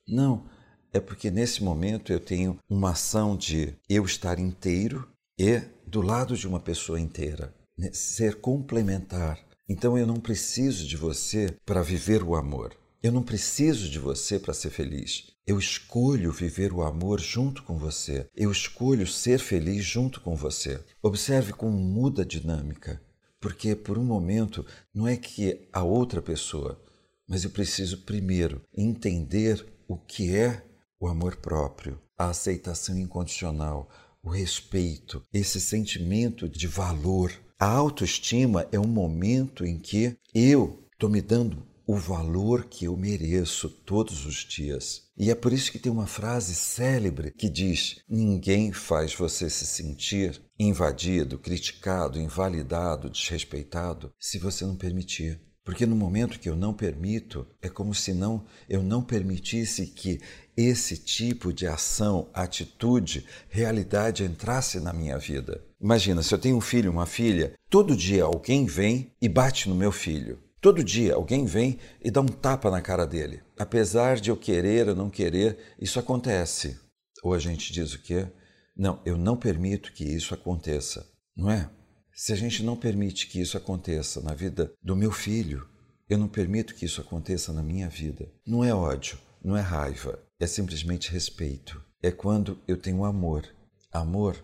Não, 0.08 0.46
é 0.92 1.00
porque 1.00 1.32
nesse 1.32 1.64
momento 1.64 2.12
eu 2.12 2.20
tenho 2.20 2.60
uma 2.70 2.92
ação 2.92 3.36
de 3.36 3.76
eu 3.90 4.06
estar 4.06 4.40
inteiro 4.40 5.08
e 5.38 5.62
do 5.88 6.02
lado 6.02 6.36
de 6.36 6.48
uma 6.48 6.60
pessoa 6.60 7.00
inteira, 7.00 7.54
né? 7.78 7.90
ser 7.94 8.42
complementar 8.42 9.40
então 9.68 9.98
eu 9.98 10.06
não 10.06 10.20
preciso 10.20 10.86
de 10.86 10.98
você 10.98 11.56
para 11.66 11.82
viver 11.82 12.22
o 12.22 12.36
amor. 12.36 12.76
Eu 13.02 13.12
não 13.12 13.24
preciso 13.24 13.90
de 13.90 14.00
você 14.00 14.38
para 14.38 14.54
ser 14.54 14.70
feliz. 14.70 15.32
Eu 15.46 15.58
escolho 15.58 16.32
viver 16.32 16.72
o 16.72 16.84
amor 16.84 17.20
junto 17.20 17.64
com 17.64 17.78
você. 17.78 18.28
Eu 18.36 18.52
escolho 18.52 19.08
ser 19.08 19.40
feliz 19.40 19.84
junto 19.84 20.22
com 20.22 20.36
você. 20.36 20.80
Observe 21.02 21.54
como 21.54 21.78
muda 21.78 22.22
a 22.22 22.26
dinâmica. 22.26 23.02
Porque 23.42 23.76
por 23.76 23.98
um 23.98 24.06
momento 24.06 24.66
não 24.94 25.08
é 25.08 25.18
que 25.18 25.68
a 25.74 25.84
outra 25.84 26.22
pessoa, 26.22 26.82
mas 27.28 27.44
eu 27.44 27.50
preciso 27.50 28.04
primeiro 28.04 28.62
entender 28.78 29.66
o 29.88 29.98
que 29.98 30.36
é 30.36 30.64
o 31.00 31.08
amor 31.08 31.38
próprio, 31.38 32.00
a 32.18 32.30
aceitação 32.30 32.98
incondicional, 32.98 33.90
o 34.24 34.30
respeito, 34.30 35.22
esse 35.34 35.60
sentimento 35.60 36.48
de 36.48 36.68
valor 36.68 37.32
a 37.64 37.68
autoestima 37.68 38.68
é 38.74 38.78
um 38.78 38.86
momento 38.86 39.66
em 39.66 39.80
que 39.80 40.18
eu 40.36 40.86
estou 40.92 41.10
me 41.10 41.22
dando 41.22 41.66
o 41.88 41.96
valor 41.96 42.66
que 42.66 42.84
eu 42.84 42.98
mereço 42.98 43.70
todos 43.70 44.26
os 44.26 44.36
dias. 44.36 45.04
E 45.16 45.32
é 45.32 45.36
por 45.36 45.54
isso 45.54 45.72
que 45.72 45.80
tem 45.80 45.90
uma 45.90 46.06
frase 46.06 46.56
célebre 46.56 47.32
que 47.32 47.50
diz: 47.50 48.02
Ninguém 48.10 48.74
faz 48.74 49.16
você 49.16 49.50
se 49.50 49.66
sentir 49.66 50.42
invadido, 50.60 51.40
criticado, 51.40 52.20
invalidado, 52.20 53.10
desrespeitado 53.10 54.12
se 54.20 54.38
você 54.38 54.66
não 54.66 54.76
permitir. 54.76 55.40
Porque 55.64 55.86
no 55.86 55.96
momento 55.96 56.40
que 56.40 56.50
eu 56.50 56.56
não 56.56 56.74
permito, 56.74 57.48
é 57.62 57.70
como 57.70 57.96
se 57.96 58.14
não 58.14 58.46
eu 58.68 58.84
não 58.84 59.02
permitisse 59.02 59.88
que 59.88 60.20
esse 60.58 60.98
tipo 60.98 61.54
de 61.54 61.66
ação, 61.66 62.30
atitude, 62.34 63.26
realidade 63.50 64.24
entrasse 64.24 64.80
na 64.80 64.92
minha 64.92 65.18
vida. 65.18 65.64
Imagina, 65.82 66.22
se 66.22 66.34
eu 66.34 66.38
tenho 66.38 66.58
um 66.58 66.62
filho, 66.62 66.92
uma 66.92 67.06
filha, 67.06 67.54
todo 67.70 67.96
dia 67.96 68.24
alguém 68.24 68.66
vem 68.66 69.12
e 69.22 69.30
bate 69.30 69.70
no 69.70 69.76
meu 69.76 69.92
filho. 69.92 70.40
Todo 70.60 70.84
dia 70.84 71.16
alguém 71.16 71.46
vem 71.46 71.78
e 72.02 72.10
dá 72.10 72.22
um 72.22 72.26
tapa 72.26 72.70
na 72.70 72.82
cara 72.82 73.06
dele. 73.06 73.42
Apesar 73.58 74.18
de 74.18 74.30
eu 74.30 74.38
querer 74.38 74.88
ou 74.88 74.96
não 74.96 75.10
querer, 75.10 75.58
isso 75.80 76.00
acontece. 76.00 76.80
Ou 77.22 77.34
a 77.34 77.40
gente 77.40 77.74
diz 77.74 77.94
o 77.94 78.02
quê? 78.02 78.28
Não, 78.76 79.02
eu 79.06 79.18
não 79.18 79.38
permito 79.38 79.92
que 79.94 80.04
isso 80.04 80.34
aconteça, 80.34 81.06
não 81.36 81.50
é? 81.50 81.70
Se 82.16 82.32
a 82.32 82.36
gente 82.36 82.62
não 82.62 82.76
permite 82.76 83.26
que 83.26 83.42
isso 83.42 83.58
aconteça 83.58 84.22
na 84.22 84.36
vida 84.36 84.72
do 84.84 84.96
meu 84.96 85.12
filho, 85.12 85.68
eu 86.08 86.16
não 86.16 86.28
permito 86.28 86.76
que 86.76 86.86
isso 86.86 87.02
aconteça 87.02 87.52
na 87.52 87.64
minha 87.64 87.90
vida. 87.90 88.32
Não 88.46 88.64
é 88.64 88.72
ódio, 88.72 89.18
não 89.44 89.58
é 89.58 89.62
raiva, 89.62 90.20
é 90.40 90.46
simplesmente 90.46 91.12
respeito. 91.12 91.84
É 92.04 92.12
quando 92.12 92.60
eu 92.68 92.78
tenho 92.78 93.04
amor. 93.04 93.48
Amor 93.92 94.38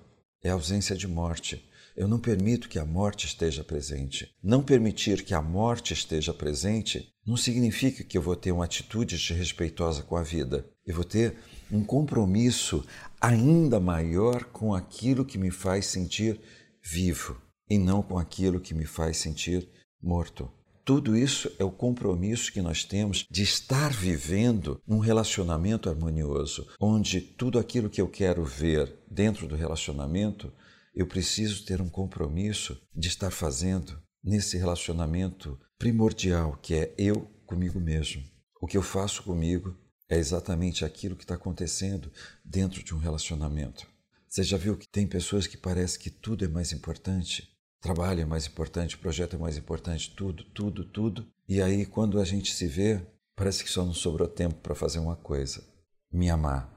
é 0.43 0.49
ausência 0.49 0.95
de 0.95 1.07
morte. 1.07 1.63
Eu 1.95 2.07
não 2.07 2.19
permito 2.19 2.67
que 2.67 2.79
a 2.79 2.85
morte 2.85 3.27
esteja 3.27 3.63
presente. 3.63 4.33
Não 4.41 4.63
permitir 4.63 5.23
que 5.23 5.35
a 5.35 5.41
morte 5.41 5.93
esteja 5.93 6.33
presente 6.33 7.13
não 7.23 7.37
significa 7.37 8.03
que 8.03 8.17
eu 8.17 8.21
vou 8.23 8.35
ter 8.35 8.51
uma 8.51 8.65
atitude 8.65 9.15
desrespeitosa 9.15 10.01
com 10.01 10.15
a 10.15 10.23
vida. 10.23 10.67
Eu 10.87 10.95
vou 10.95 11.03
ter 11.03 11.37
um 11.71 11.83
compromisso 11.83 12.83
ainda 13.21 13.79
maior 13.79 14.45
com 14.45 14.73
aquilo 14.73 15.23
que 15.23 15.37
me 15.37 15.51
faz 15.51 15.85
sentir 15.85 16.41
vivo 16.83 17.39
e 17.69 17.77
não 17.77 18.01
com 18.01 18.17
aquilo 18.17 18.59
que 18.59 18.73
me 18.73 18.85
faz 18.85 19.17
sentir 19.17 19.67
morto. 20.01 20.51
Tudo 20.83 21.15
isso 21.15 21.51
é 21.59 21.63
o 21.63 21.71
compromisso 21.71 22.51
que 22.51 22.61
nós 22.61 22.83
temos 22.83 23.25
de 23.29 23.43
estar 23.43 23.93
vivendo 23.93 24.81
um 24.87 24.97
relacionamento 24.97 25.87
harmonioso, 25.87 26.67
onde 26.79 27.21
tudo 27.21 27.59
aquilo 27.59 27.89
que 27.89 28.01
eu 28.01 28.07
quero 28.07 28.43
ver 28.43 28.91
dentro 29.07 29.47
do 29.47 29.55
relacionamento, 29.55 30.51
eu 30.95 31.05
preciso 31.05 31.63
ter 31.63 31.79
um 31.79 31.89
compromisso 31.89 32.81
de 32.95 33.07
estar 33.07 33.29
fazendo 33.29 34.01
nesse 34.23 34.57
relacionamento 34.57 35.59
primordial, 35.77 36.57
que 36.61 36.73
é 36.73 36.93
eu 36.97 37.29
comigo 37.45 37.79
mesmo. 37.79 38.23
O 38.59 38.65
que 38.65 38.75
eu 38.75 38.81
faço 38.81 39.21
comigo 39.21 39.77
é 40.09 40.17
exatamente 40.17 40.83
aquilo 40.83 41.15
que 41.15 41.23
está 41.23 41.35
acontecendo 41.35 42.11
dentro 42.43 42.83
de 42.83 42.95
um 42.95 42.97
relacionamento. 42.97 43.85
Você 44.27 44.43
já 44.43 44.57
viu 44.57 44.75
que 44.75 44.87
tem 44.87 45.05
pessoas 45.07 45.45
que 45.45 45.55
parece 45.55 45.99
que 45.99 46.09
tudo 46.09 46.43
é 46.43 46.47
mais 46.47 46.71
importante? 46.71 47.47
Trabalho 47.79 48.21
é 48.21 48.25
mais 48.25 48.47
importante, 48.47 48.97
projeto 48.97 49.35
é 49.35 49.39
mais 49.39 49.57
importante, 49.57 50.13
tudo, 50.15 50.43
tudo, 50.43 50.83
tudo. 50.83 51.27
E 51.47 51.61
aí, 51.61 51.85
quando 51.85 52.19
a 52.19 52.25
gente 52.25 52.53
se 52.53 52.67
vê, 52.67 53.01
parece 53.35 53.63
que 53.63 53.69
só 53.69 53.85
não 53.85 53.93
sobrou 53.93 54.27
tempo 54.27 54.55
para 54.55 54.75
fazer 54.75 54.99
uma 54.99 55.15
coisa: 55.15 55.63
me 56.11 56.29
amar. 56.29 56.73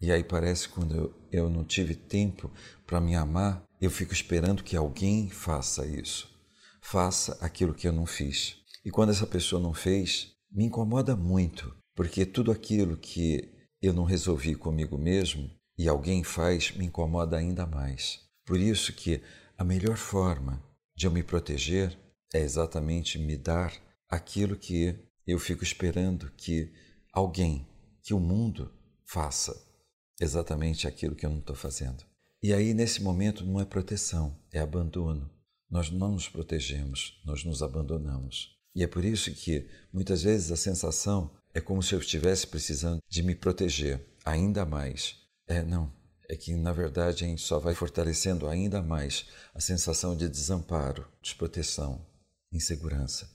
E 0.00 0.12
aí 0.12 0.22
parece 0.22 0.68
quando 0.68 0.94
eu, 0.94 1.14
eu 1.32 1.50
não 1.50 1.64
tive 1.64 1.94
tempo 1.94 2.50
para 2.86 3.00
me 3.00 3.16
amar, 3.16 3.64
eu 3.80 3.90
fico 3.90 4.12
esperando 4.12 4.62
que 4.62 4.76
alguém 4.76 5.28
faça 5.28 5.84
isso, 5.86 6.28
faça 6.80 7.36
aquilo 7.40 7.74
que 7.74 7.88
eu 7.88 7.92
não 7.92 8.06
fiz. 8.06 8.56
E 8.84 8.90
quando 8.90 9.10
essa 9.10 9.26
pessoa 9.26 9.60
não 9.60 9.74
fez, 9.74 10.32
me 10.50 10.64
incomoda 10.64 11.16
muito, 11.16 11.74
porque 11.96 12.24
tudo 12.24 12.52
aquilo 12.52 12.96
que 12.96 13.52
eu 13.82 13.92
não 13.92 14.04
resolvi 14.04 14.54
comigo 14.54 14.96
mesmo 14.96 15.50
e 15.76 15.88
alguém 15.88 16.22
faz 16.24 16.72
me 16.72 16.86
incomoda 16.86 17.36
ainda 17.36 17.66
mais. 17.66 18.20
Por 18.44 18.58
isso 18.58 18.92
que 18.92 19.20
a 19.58 19.64
melhor 19.64 19.96
forma 19.96 20.62
de 20.94 21.06
eu 21.06 21.10
me 21.10 21.24
proteger 21.24 21.98
é 22.32 22.38
exatamente 22.38 23.18
me 23.18 23.36
dar 23.36 23.74
aquilo 24.08 24.56
que 24.56 24.96
eu 25.26 25.36
fico 25.36 25.64
esperando 25.64 26.30
que 26.36 26.72
alguém, 27.12 27.66
que 28.00 28.14
o 28.14 28.20
mundo 28.20 28.72
faça 29.04 29.60
exatamente 30.20 30.86
aquilo 30.86 31.16
que 31.16 31.26
eu 31.26 31.30
não 31.30 31.40
estou 31.40 31.56
fazendo. 31.56 32.04
E 32.40 32.54
aí, 32.54 32.72
nesse 32.72 33.02
momento, 33.02 33.44
não 33.44 33.60
é 33.60 33.64
proteção, 33.64 34.38
é 34.52 34.60
abandono. 34.60 35.28
Nós 35.68 35.90
não 35.90 36.12
nos 36.12 36.28
protegemos, 36.28 37.20
nós 37.24 37.44
nos 37.44 37.60
abandonamos. 37.60 38.56
E 38.76 38.84
é 38.84 38.86
por 38.86 39.04
isso 39.04 39.32
que 39.32 39.68
muitas 39.92 40.22
vezes 40.22 40.52
a 40.52 40.56
sensação 40.56 41.36
é 41.52 41.60
como 41.60 41.82
se 41.82 41.96
eu 41.96 41.98
estivesse 41.98 42.46
precisando 42.46 43.02
de 43.08 43.24
me 43.24 43.34
proteger 43.34 44.06
ainda 44.24 44.64
mais. 44.64 45.16
É, 45.48 45.64
não. 45.64 45.97
É 46.28 46.36
que, 46.36 46.54
na 46.54 46.72
verdade, 46.72 47.24
a 47.24 47.28
gente 47.28 47.42
só 47.42 47.58
vai 47.58 47.74
fortalecendo 47.74 48.48
ainda 48.48 48.82
mais 48.82 49.26
a 49.54 49.60
sensação 49.60 50.16
de 50.16 50.28
desamparo, 50.28 51.06
desproteção, 51.22 52.04
insegurança. 52.52 53.30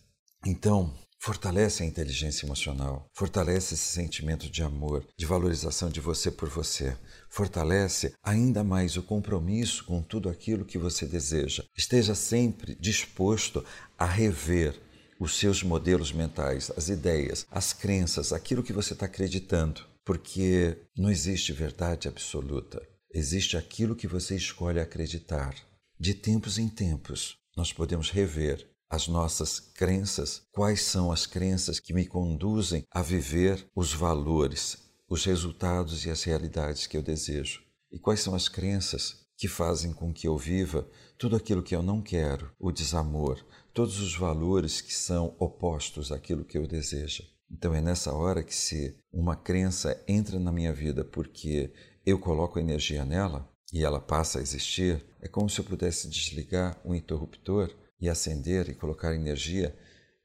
Então, 0.45 0.93
fortalece 1.23 1.81
a 1.81 1.85
inteligência 1.85 2.45
emocional, 2.45 3.09
fortalece 3.13 3.75
esse 3.75 3.93
sentimento 3.93 4.49
de 4.49 4.61
amor, 4.61 5.07
de 5.17 5.25
valorização 5.25 5.89
de 5.89 6.01
você 6.01 6.29
por 6.29 6.49
você, 6.49 6.97
fortalece 7.29 8.13
ainda 8.21 8.61
mais 8.61 8.97
o 8.97 9.01
compromisso 9.01 9.85
com 9.85 10.01
tudo 10.01 10.27
aquilo 10.27 10.65
que 10.65 10.77
você 10.77 11.05
deseja. 11.05 11.63
Esteja 11.77 12.13
sempre 12.13 12.75
disposto 12.75 13.63
a 13.97 14.05
rever 14.05 14.77
os 15.17 15.39
seus 15.39 15.63
modelos 15.63 16.11
mentais, 16.11 16.69
as 16.75 16.89
ideias, 16.89 17.47
as 17.49 17.71
crenças, 17.71 18.33
aquilo 18.33 18.61
que 18.61 18.73
você 18.73 18.91
está 18.91 19.05
acreditando, 19.05 19.92
porque 20.05 20.77
não 20.95 21.09
existe 21.09 21.53
verdade 21.53 22.07
absoluta. 22.07 22.81
Existe 23.13 23.55
aquilo 23.55 23.95
que 23.95 24.07
você 24.07 24.35
escolhe 24.35 24.79
acreditar. 24.79 25.55
De 25.99 26.13
tempos 26.13 26.57
em 26.57 26.67
tempos, 26.67 27.37
nós 27.55 27.71
podemos 27.71 28.09
rever 28.09 28.67
as 28.89 29.07
nossas 29.07 29.59
crenças, 29.59 30.43
quais 30.51 30.81
são 30.83 31.11
as 31.11 31.25
crenças 31.25 31.79
que 31.79 31.93
me 31.93 32.05
conduzem 32.05 32.85
a 32.91 33.01
viver 33.01 33.67
os 33.75 33.93
valores, 33.93 34.77
os 35.09 35.25
resultados 35.25 36.05
e 36.05 36.11
as 36.11 36.23
realidades 36.23 36.85
que 36.85 36.95
eu 36.95 37.01
desejo, 37.01 37.63
e 37.91 37.97
quais 37.97 38.19
são 38.19 38.35
as 38.35 38.47
crenças 38.47 39.23
que 39.37 39.47
fazem 39.47 39.91
com 39.93 40.13
que 40.13 40.27
eu 40.27 40.37
viva 40.37 40.87
tudo 41.17 41.35
aquilo 41.35 41.63
que 41.63 41.75
eu 41.75 41.81
não 41.81 42.01
quero, 42.01 42.51
o 42.59 42.71
desamor, 42.71 43.43
todos 43.73 43.99
os 43.99 44.15
valores 44.15 44.79
que 44.79 44.93
são 44.93 45.35
opostos 45.39 46.11
àquilo 46.11 46.45
que 46.45 46.57
eu 46.57 46.67
desejo. 46.67 47.23
Então 47.53 47.73
é 47.73 47.79
nessa 47.79 48.11
hora 48.11 48.43
que 48.43 48.53
se 48.53 48.97
uma 49.11 49.35
crença 49.35 50.03
entra 50.07 50.39
na 50.39 50.51
minha 50.51 50.73
vida 50.73 51.05
porque 51.05 51.71
eu 52.03 52.17
coloco 52.17 52.59
energia 52.59 53.05
nela 53.05 53.47
e 53.71 53.83
ela 53.83 54.01
passa 54.01 54.39
a 54.39 54.41
existir, 54.41 55.05
é 55.21 55.27
como 55.27 55.49
se 55.49 55.59
eu 55.59 55.63
pudesse 55.63 56.09
desligar 56.09 56.81
um 56.83 56.95
interruptor 56.95 57.71
e 58.01 58.09
acender 58.09 58.69
e 58.69 58.73
colocar 58.73 59.13
energia 59.13 59.75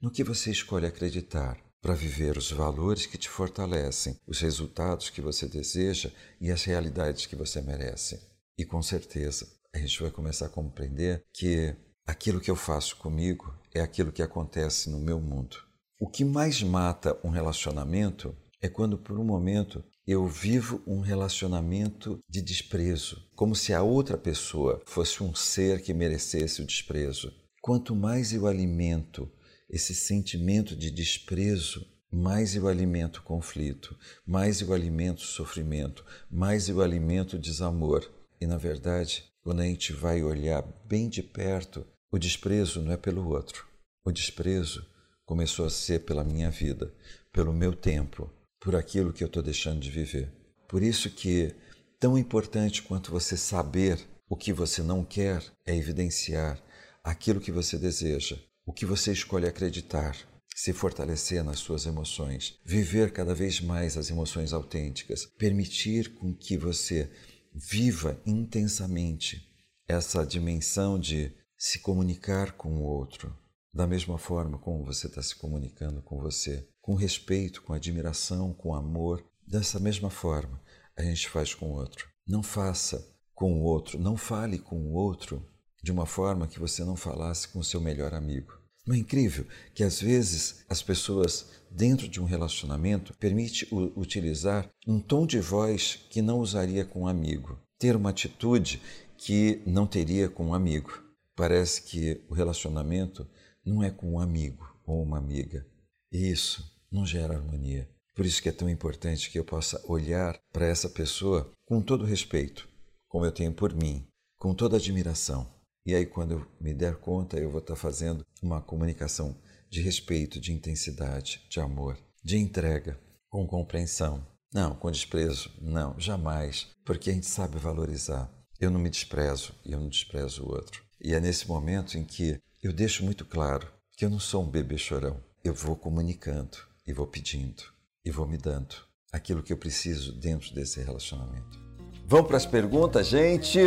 no 0.01 0.11
que 0.11 0.23
você 0.23 0.49
escolhe 0.49 0.87
acreditar 0.87 1.57
para 1.81 1.93
viver 1.93 2.35
os 2.35 2.51
valores 2.51 3.05
que 3.05 3.17
te 3.17 3.29
fortalecem, 3.29 4.17
os 4.27 4.41
resultados 4.41 5.09
que 5.09 5.21
você 5.21 5.47
deseja 5.47 6.11
e 6.41 6.51
as 6.51 6.63
realidades 6.63 7.25
que 7.25 7.35
você 7.35 7.61
merece. 7.61 8.19
E 8.57 8.65
com 8.65 8.81
certeza 8.81 9.47
a 9.73 9.77
gente 9.77 10.01
vai 10.01 10.11
começar 10.11 10.47
a 10.47 10.49
compreender 10.49 11.23
que 11.31 11.75
aquilo 12.07 12.41
que 12.41 12.49
eu 12.49 12.55
faço 12.55 12.97
comigo 12.97 13.53
é 13.73 13.81
aquilo 13.81 14.11
que 14.11 14.23
acontece 14.23 14.89
no 14.89 14.99
meu 14.99 15.19
mundo. 15.19 15.68
O 16.01 16.07
que 16.07 16.23
mais 16.23 16.63
mata 16.63 17.19
um 17.25 17.29
relacionamento 17.29 18.33
é 18.61 18.69
quando 18.69 18.97
por 18.97 19.19
um 19.19 19.23
momento 19.25 19.83
eu 20.07 20.25
vivo 20.25 20.81
um 20.87 21.01
relacionamento 21.01 22.23
de 22.27 22.41
desprezo, 22.41 23.21
como 23.35 23.53
se 23.53 23.73
a 23.73 23.83
outra 23.83 24.17
pessoa 24.17 24.81
fosse 24.85 25.21
um 25.21 25.35
ser 25.35 25.81
que 25.81 25.93
merecesse 25.93 26.61
o 26.61 26.65
desprezo. 26.65 27.33
Quanto 27.61 27.93
mais 27.93 28.31
eu 28.31 28.47
alimento 28.47 29.29
esse 29.69 29.93
sentimento 29.93 30.73
de 30.73 30.89
desprezo, 30.89 31.85
mais 32.09 32.55
eu 32.55 32.69
alimento 32.69 33.21
conflito, 33.21 33.93
mais 34.25 34.61
eu 34.61 34.73
alimento 34.73 35.19
sofrimento, 35.19 36.05
mais 36.31 36.69
eu 36.69 36.81
alimento 36.81 37.37
desamor. 37.37 38.09
E 38.39 38.47
na 38.47 38.57
verdade, 38.57 39.25
quando 39.43 39.59
a 39.59 39.65
gente 39.65 39.91
vai 39.91 40.23
olhar 40.23 40.63
bem 40.87 41.09
de 41.09 41.21
perto, 41.21 41.85
o 42.09 42.17
desprezo 42.17 42.81
não 42.81 42.93
é 42.93 42.97
pelo 42.97 43.27
outro. 43.27 43.67
O 44.05 44.13
desprezo 44.13 44.88
começou 45.29 45.67
a 45.67 45.69
ser 45.69 46.05
pela 46.05 46.23
minha 46.23 46.49
vida, 46.49 46.91
pelo 47.31 47.53
meu 47.53 47.71
tempo, 47.71 48.33
por 48.59 48.75
aquilo 48.75 49.13
que 49.13 49.23
eu 49.23 49.27
estou 49.27 49.43
deixando 49.43 49.79
de 49.79 49.91
viver. 49.91 50.33
Por 50.67 50.81
isso 50.81 51.07
que 51.07 51.53
tão 51.99 52.17
importante 52.17 52.81
quanto 52.81 53.11
você 53.11 53.37
saber 53.37 53.99
o 54.27 54.35
que 54.35 54.51
você 54.51 54.81
não 54.81 55.05
quer 55.05 55.43
é 55.67 55.75
evidenciar 55.75 56.59
aquilo 57.03 57.39
que 57.39 57.51
você 57.51 57.77
deseja, 57.77 58.39
o 58.65 58.73
que 58.73 58.87
você 58.87 59.11
escolhe 59.11 59.45
acreditar, 59.45 60.17
se 60.55 60.73
fortalecer 60.73 61.43
nas 61.43 61.59
suas 61.59 61.85
emoções, 61.85 62.57
viver 62.65 63.13
cada 63.13 63.35
vez 63.35 63.61
mais 63.61 63.97
as 63.97 64.09
emoções 64.09 64.51
autênticas, 64.51 65.27
permitir 65.37 66.15
com 66.15 66.33
que 66.33 66.57
você 66.57 67.07
viva 67.53 68.19
intensamente 68.25 69.47
essa 69.87 70.25
dimensão 70.25 70.97
de 70.99 71.31
se 71.55 71.77
comunicar 71.77 72.53
com 72.53 72.77
o 72.77 72.81
outro, 72.81 73.31
da 73.73 73.87
mesma 73.87 74.17
forma 74.17 74.57
como 74.57 74.83
você 74.83 75.07
está 75.07 75.21
se 75.21 75.35
comunicando 75.35 76.01
com 76.01 76.19
você, 76.19 76.67
com 76.81 76.95
respeito, 76.95 77.61
com 77.61 77.73
admiração, 77.73 78.53
com 78.53 78.73
amor, 78.73 79.23
dessa 79.45 79.79
mesma 79.79 80.09
forma 80.09 80.61
a 80.99 81.03
gente 81.03 81.29
faz 81.29 81.53
com 81.53 81.71
o 81.71 81.75
outro. 81.75 82.09
Não 82.27 82.43
faça 82.43 83.07
com 83.33 83.53
o 83.53 83.63
outro, 83.63 83.97
não 83.97 84.17
fale 84.17 84.59
com 84.59 84.75
o 84.75 84.93
outro 84.93 85.47
de 85.81 85.91
uma 85.91 86.05
forma 86.05 86.45
que 86.45 86.59
você 86.59 86.83
não 86.83 86.97
falasse 86.97 87.47
com 87.47 87.59
o 87.59 87.63
seu 87.63 87.79
melhor 87.79 88.13
amigo. 88.13 88.59
Não 88.85 88.95
é 88.95 88.99
incrível 88.99 89.45
que 89.73 89.83
às 89.83 90.01
vezes 90.01 90.65
as 90.67 90.81
pessoas 90.81 91.47
dentro 91.71 92.07
de 92.07 92.19
um 92.19 92.25
relacionamento 92.25 93.13
permite 93.13 93.67
utilizar 93.95 94.69
um 94.85 94.99
tom 94.99 95.25
de 95.25 95.39
voz 95.39 96.05
que 96.09 96.21
não 96.21 96.39
usaria 96.39 96.83
com 96.83 97.03
um 97.03 97.07
amigo, 97.07 97.57
ter 97.77 97.95
uma 97.95 98.09
atitude 98.09 98.81
que 99.17 99.61
não 99.65 99.87
teria 99.87 100.27
com 100.27 100.47
um 100.47 100.53
amigo. 100.53 101.01
Parece 101.35 101.83
que 101.83 102.21
o 102.27 102.33
relacionamento 102.33 103.25
não 103.65 103.83
é 103.83 103.91
com 103.91 104.13
um 104.13 104.19
amigo 104.19 104.65
ou 104.85 105.01
uma 105.01 105.17
amiga. 105.17 105.65
E 106.11 106.29
isso 106.29 106.63
não 106.91 107.05
gera 107.05 107.35
harmonia. 107.35 107.89
Por 108.15 108.25
isso 108.25 108.41
que 108.41 108.49
é 108.49 108.53
tão 108.53 108.69
importante 108.69 109.29
que 109.29 109.39
eu 109.39 109.45
possa 109.45 109.81
olhar 109.87 110.39
para 110.51 110.65
essa 110.65 110.89
pessoa 110.89 111.51
com 111.65 111.81
todo 111.81 112.05
respeito, 112.05 112.67
como 113.07 113.25
eu 113.25 113.31
tenho 113.31 113.53
por 113.53 113.73
mim, 113.73 114.05
com 114.37 114.53
toda 114.53 114.77
admiração 114.77 115.59
e 115.89 115.95
aí, 115.95 116.05
quando 116.05 116.33
eu 116.33 116.47
me 116.61 116.71
der 116.71 116.97
conta, 116.97 117.39
eu 117.39 117.49
vou 117.49 117.61
estar 117.61 117.75
fazendo 117.75 118.23
uma 118.43 118.61
comunicação 118.61 119.35
de 119.69 119.81
respeito, 119.81 120.39
de 120.39 120.53
intensidade, 120.53 121.43
de 121.49 121.59
amor, 121.59 121.97
de 122.23 122.37
entrega, 122.37 122.99
com 123.27 123.47
compreensão. 123.47 124.23
Não, 124.53 124.75
com 124.75 124.91
desprezo, 124.91 125.51
não, 125.59 125.99
jamais, 125.99 126.67
porque 126.85 127.09
a 127.09 127.13
gente 127.13 127.25
sabe 127.25 127.57
valorizar. 127.57 128.31
Eu 128.59 128.69
não 128.69 128.79
me 128.79 128.89
desprezo 128.89 129.55
e 129.65 129.71
eu 129.71 129.79
não 129.79 129.89
desprezo 129.89 130.43
o 130.43 130.49
outro. 130.49 130.83
E 131.01 131.13
é 131.13 131.19
nesse 131.19 131.47
momento 131.47 131.97
em 131.97 132.03
que 132.03 132.39
eu 132.61 132.73
deixo 132.73 133.03
muito 133.03 133.25
claro 133.25 133.67
que 133.95 134.05
eu 134.05 134.09
não 134.09 134.19
sou 134.19 134.43
um 134.43 134.49
bebê 134.49 134.77
chorão. 134.77 135.21
Eu 135.43 135.53
vou 135.53 135.75
comunicando 135.75 136.57
e 136.85 136.91
vou 136.91 137.07
pedindo 137.07 137.63
e 138.03 138.11
vou 138.11 138.27
me 138.27 138.37
dando 138.37 138.75
aquilo 139.11 139.41
que 139.41 139.53
eu 139.53 139.57
preciso 139.57 140.11
dentro 140.13 140.53
desse 140.53 140.81
relacionamento. 140.81 141.59
Vamos 142.05 142.27
para 142.27 142.37
as 142.37 142.45
perguntas, 142.45 143.07
gente? 143.07 143.59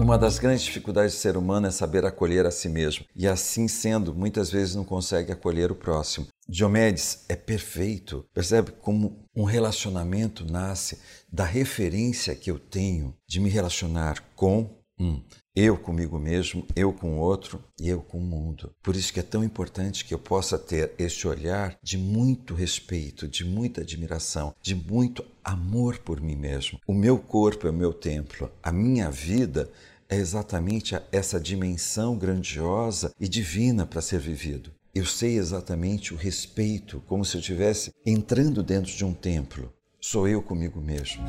Uma 0.00 0.16
das 0.16 0.38
grandes 0.38 0.62
dificuldades 0.64 1.14
do 1.14 1.18
ser 1.18 1.36
humano 1.36 1.66
é 1.66 1.70
saber 1.70 2.06
acolher 2.06 2.46
a 2.46 2.50
si 2.50 2.70
mesmo, 2.70 3.04
e 3.14 3.28
assim 3.28 3.68
sendo, 3.68 4.14
muitas 4.14 4.50
vezes 4.50 4.74
não 4.74 4.82
consegue 4.82 5.30
acolher 5.30 5.70
o 5.70 5.74
próximo. 5.74 6.26
Diomedes 6.48 7.26
é 7.28 7.36
perfeito. 7.36 8.24
Percebe 8.32 8.72
como 8.80 9.22
um 9.36 9.44
relacionamento 9.44 10.50
nasce 10.50 10.98
da 11.30 11.44
referência 11.44 12.34
que 12.34 12.50
eu 12.50 12.58
tenho 12.58 13.14
de 13.28 13.40
me 13.40 13.50
relacionar 13.50 14.24
com 14.34 14.70
um, 14.98 15.20
eu 15.54 15.76
comigo 15.76 16.18
mesmo, 16.18 16.66
eu 16.76 16.92
com 16.92 17.16
o 17.16 17.20
outro 17.20 17.62
e 17.78 17.88
eu 17.88 18.00
com 18.00 18.18
o 18.18 18.22
mundo. 18.22 18.72
Por 18.82 18.94
isso 18.94 19.12
que 19.12 19.20
é 19.20 19.22
tão 19.22 19.42
importante 19.42 20.04
que 20.04 20.14
eu 20.14 20.18
possa 20.18 20.58
ter 20.58 20.92
este 20.98 21.26
olhar 21.26 21.76
de 21.82 21.98
muito 21.98 22.54
respeito, 22.54 23.26
de 23.26 23.44
muita 23.44 23.80
admiração, 23.80 24.54
de 24.62 24.74
muito 24.74 25.24
amor 25.44 25.98
por 25.98 26.20
mim 26.20 26.36
mesmo. 26.36 26.78
O 26.86 26.94
meu 26.94 27.18
corpo 27.18 27.66
é 27.66 27.70
o 27.70 27.74
meu 27.74 27.92
templo, 27.92 28.50
a 28.62 28.70
minha 28.70 29.10
vida 29.10 29.70
é 30.10 30.16
exatamente 30.16 31.00
essa 31.12 31.38
dimensão 31.38 32.18
grandiosa 32.18 33.14
e 33.18 33.28
divina 33.28 33.86
para 33.86 34.00
ser 34.00 34.18
vivido. 34.18 34.72
Eu 34.92 35.06
sei 35.06 35.38
exatamente 35.38 36.12
o 36.12 36.16
respeito, 36.16 37.00
como 37.06 37.24
se 37.24 37.36
eu 37.36 37.40
estivesse 37.40 37.92
entrando 38.04 38.60
dentro 38.60 38.90
de 38.90 39.04
um 39.04 39.14
templo. 39.14 39.72
Sou 40.00 40.26
eu 40.26 40.42
comigo 40.42 40.80
mesmo. 40.80 41.22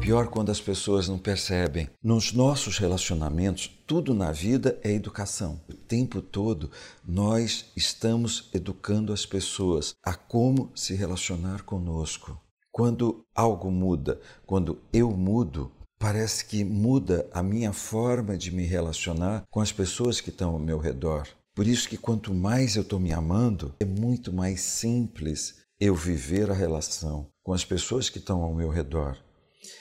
Pior 0.00 0.28
quando 0.28 0.50
as 0.50 0.60
pessoas 0.60 1.08
não 1.08 1.18
percebem. 1.18 1.88
Nos 2.02 2.32
nossos 2.32 2.78
relacionamentos, 2.78 3.70
tudo 3.86 4.14
na 4.14 4.30
vida 4.30 4.78
é 4.84 4.92
educação. 4.92 5.60
O 5.68 5.74
tempo 5.74 6.20
todo 6.20 6.70
nós 7.04 7.72
estamos 7.74 8.50
educando 8.52 9.12
as 9.12 9.24
pessoas 9.24 9.94
a 10.04 10.14
como 10.14 10.70
se 10.76 10.94
relacionar 10.94 11.62
conosco. 11.62 12.38
Quando 12.76 13.24
algo 13.34 13.70
muda, 13.70 14.20
quando 14.44 14.78
eu 14.92 15.10
mudo, 15.10 15.72
parece 15.98 16.44
que 16.44 16.62
muda 16.62 17.26
a 17.32 17.42
minha 17.42 17.72
forma 17.72 18.36
de 18.36 18.54
me 18.54 18.66
relacionar 18.66 19.46
com 19.50 19.62
as 19.62 19.72
pessoas 19.72 20.20
que 20.20 20.28
estão 20.28 20.50
ao 20.50 20.58
meu 20.58 20.76
redor. 20.76 21.26
Por 21.54 21.66
isso 21.66 21.88
que 21.88 21.96
quanto 21.96 22.34
mais 22.34 22.76
eu 22.76 22.82
estou 22.82 23.00
me 23.00 23.14
amando, 23.14 23.74
é 23.80 23.84
muito 23.86 24.30
mais 24.30 24.60
simples 24.60 25.54
eu 25.80 25.94
viver 25.94 26.50
a 26.50 26.54
relação 26.54 27.30
com 27.42 27.54
as 27.54 27.64
pessoas 27.64 28.10
que 28.10 28.18
estão 28.18 28.42
ao 28.42 28.54
meu 28.54 28.68
redor. 28.68 29.16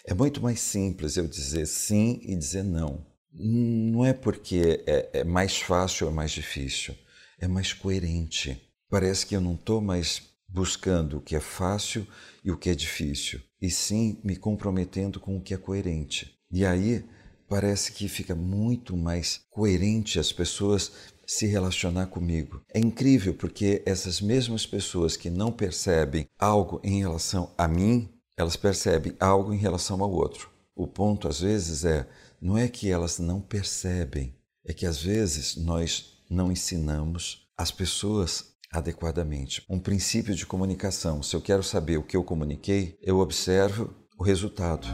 É 0.05 0.13
muito 0.13 0.41
mais 0.41 0.61
simples 0.61 1.17
eu 1.17 1.27
dizer 1.27 1.65
sim 1.65 2.21
e 2.23 2.33
dizer 2.33 2.63
não. 2.63 3.05
Não 3.29 4.05
é 4.05 4.13
porque 4.13 4.85
é, 4.87 5.19
é 5.19 5.23
mais 5.25 5.57
fácil 5.57 6.07
ou 6.07 6.13
mais 6.13 6.31
difícil, 6.31 6.95
é 7.41 7.45
mais 7.45 7.73
coerente. 7.73 8.57
Parece 8.89 9.25
que 9.25 9.35
eu 9.35 9.41
não 9.41 9.55
estou 9.55 9.81
mais 9.81 10.33
buscando 10.55 11.17
o 11.17 11.21
que 11.21 11.35
é 11.35 11.39
fácil 11.41 12.07
e 12.41 12.49
o 12.49 12.55
que 12.57 12.69
é 12.69 12.75
difícil, 12.75 13.41
e 13.61 13.69
sim 13.69 14.21
me 14.23 14.37
comprometendo 14.37 15.19
com 15.19 15.35
o 15.35 15.41
que 15.41 15.53
é 15.53 15.57
coerente. 15.57 16.33
E 16.49 16.65
aí 16.65 17.03
parece 17.49 17.91
que 17.91 18.07
fica 18.07 18.33
muito 18.33 18.95
mais 18.95 19.41
coerente 19.51 20.17
as 20.17 20.31
pessoas 20.31 20.93
se 21.27 21.45
relacionar 21.45 22.07
comigo. 22.07 22.61
É 22.73 22.79
incrível 22.79 23.33
porque 23.33 23.83
essas 23.85 24.21
mesmas 24.21 24.65
pessoas 24.65 25.17
que 25.17 25.29
não 25.29 25.51
percebem 25.51 26.25
algo 26.39 26.79
em 26.85 26.99
relação 26.99 27.53
a 27.57 27.67
mim, 27.67 28.09
elas 28.37 28.55
percebem 28.55 29.13
algo 29.19 29.53
em 29.53 29.57
relação 29.57 30.01
ao 30.01 30.11
outro. 30.11 30.49
O 30.73 30.87
ponto 30.87 31.27
às 31.27 31.41
vezes 31.41 31.83
é 31.83 32.07
não 32.39 32.57
é 32.57 32.69
que 32.69 32.89
elas 32.89 33.19
não 33.19 33.41
percebem, 33.41 34.33
é 34.63 34.71
que 34.71 34.85
às 34.85 35.01
vezes 35.01 35.57
nós 35.57 36.21
não 36.29 36.49
ensinamos 36.49 37.45
as 37.57 37.71
pessoas 37.71 38.54
adequadamente. 38.77 39.63
Um 39.69 39.79
princípio 39.79 40.35
de 40.35 40.45
comunicação. 40.45 41.23
Se 41.23 41.35
eu 41.35 41.41
quero 41.41 41.63
saber 41.63 41.97
o 41.97 42.03
que 42.03 42.17
eu 42.17 42.23
comuniquei, 42.23 42.97
eu 43.01 43.19
observo 43.19 43.93
o 44.17 44.23
resultado. 44.23 44.87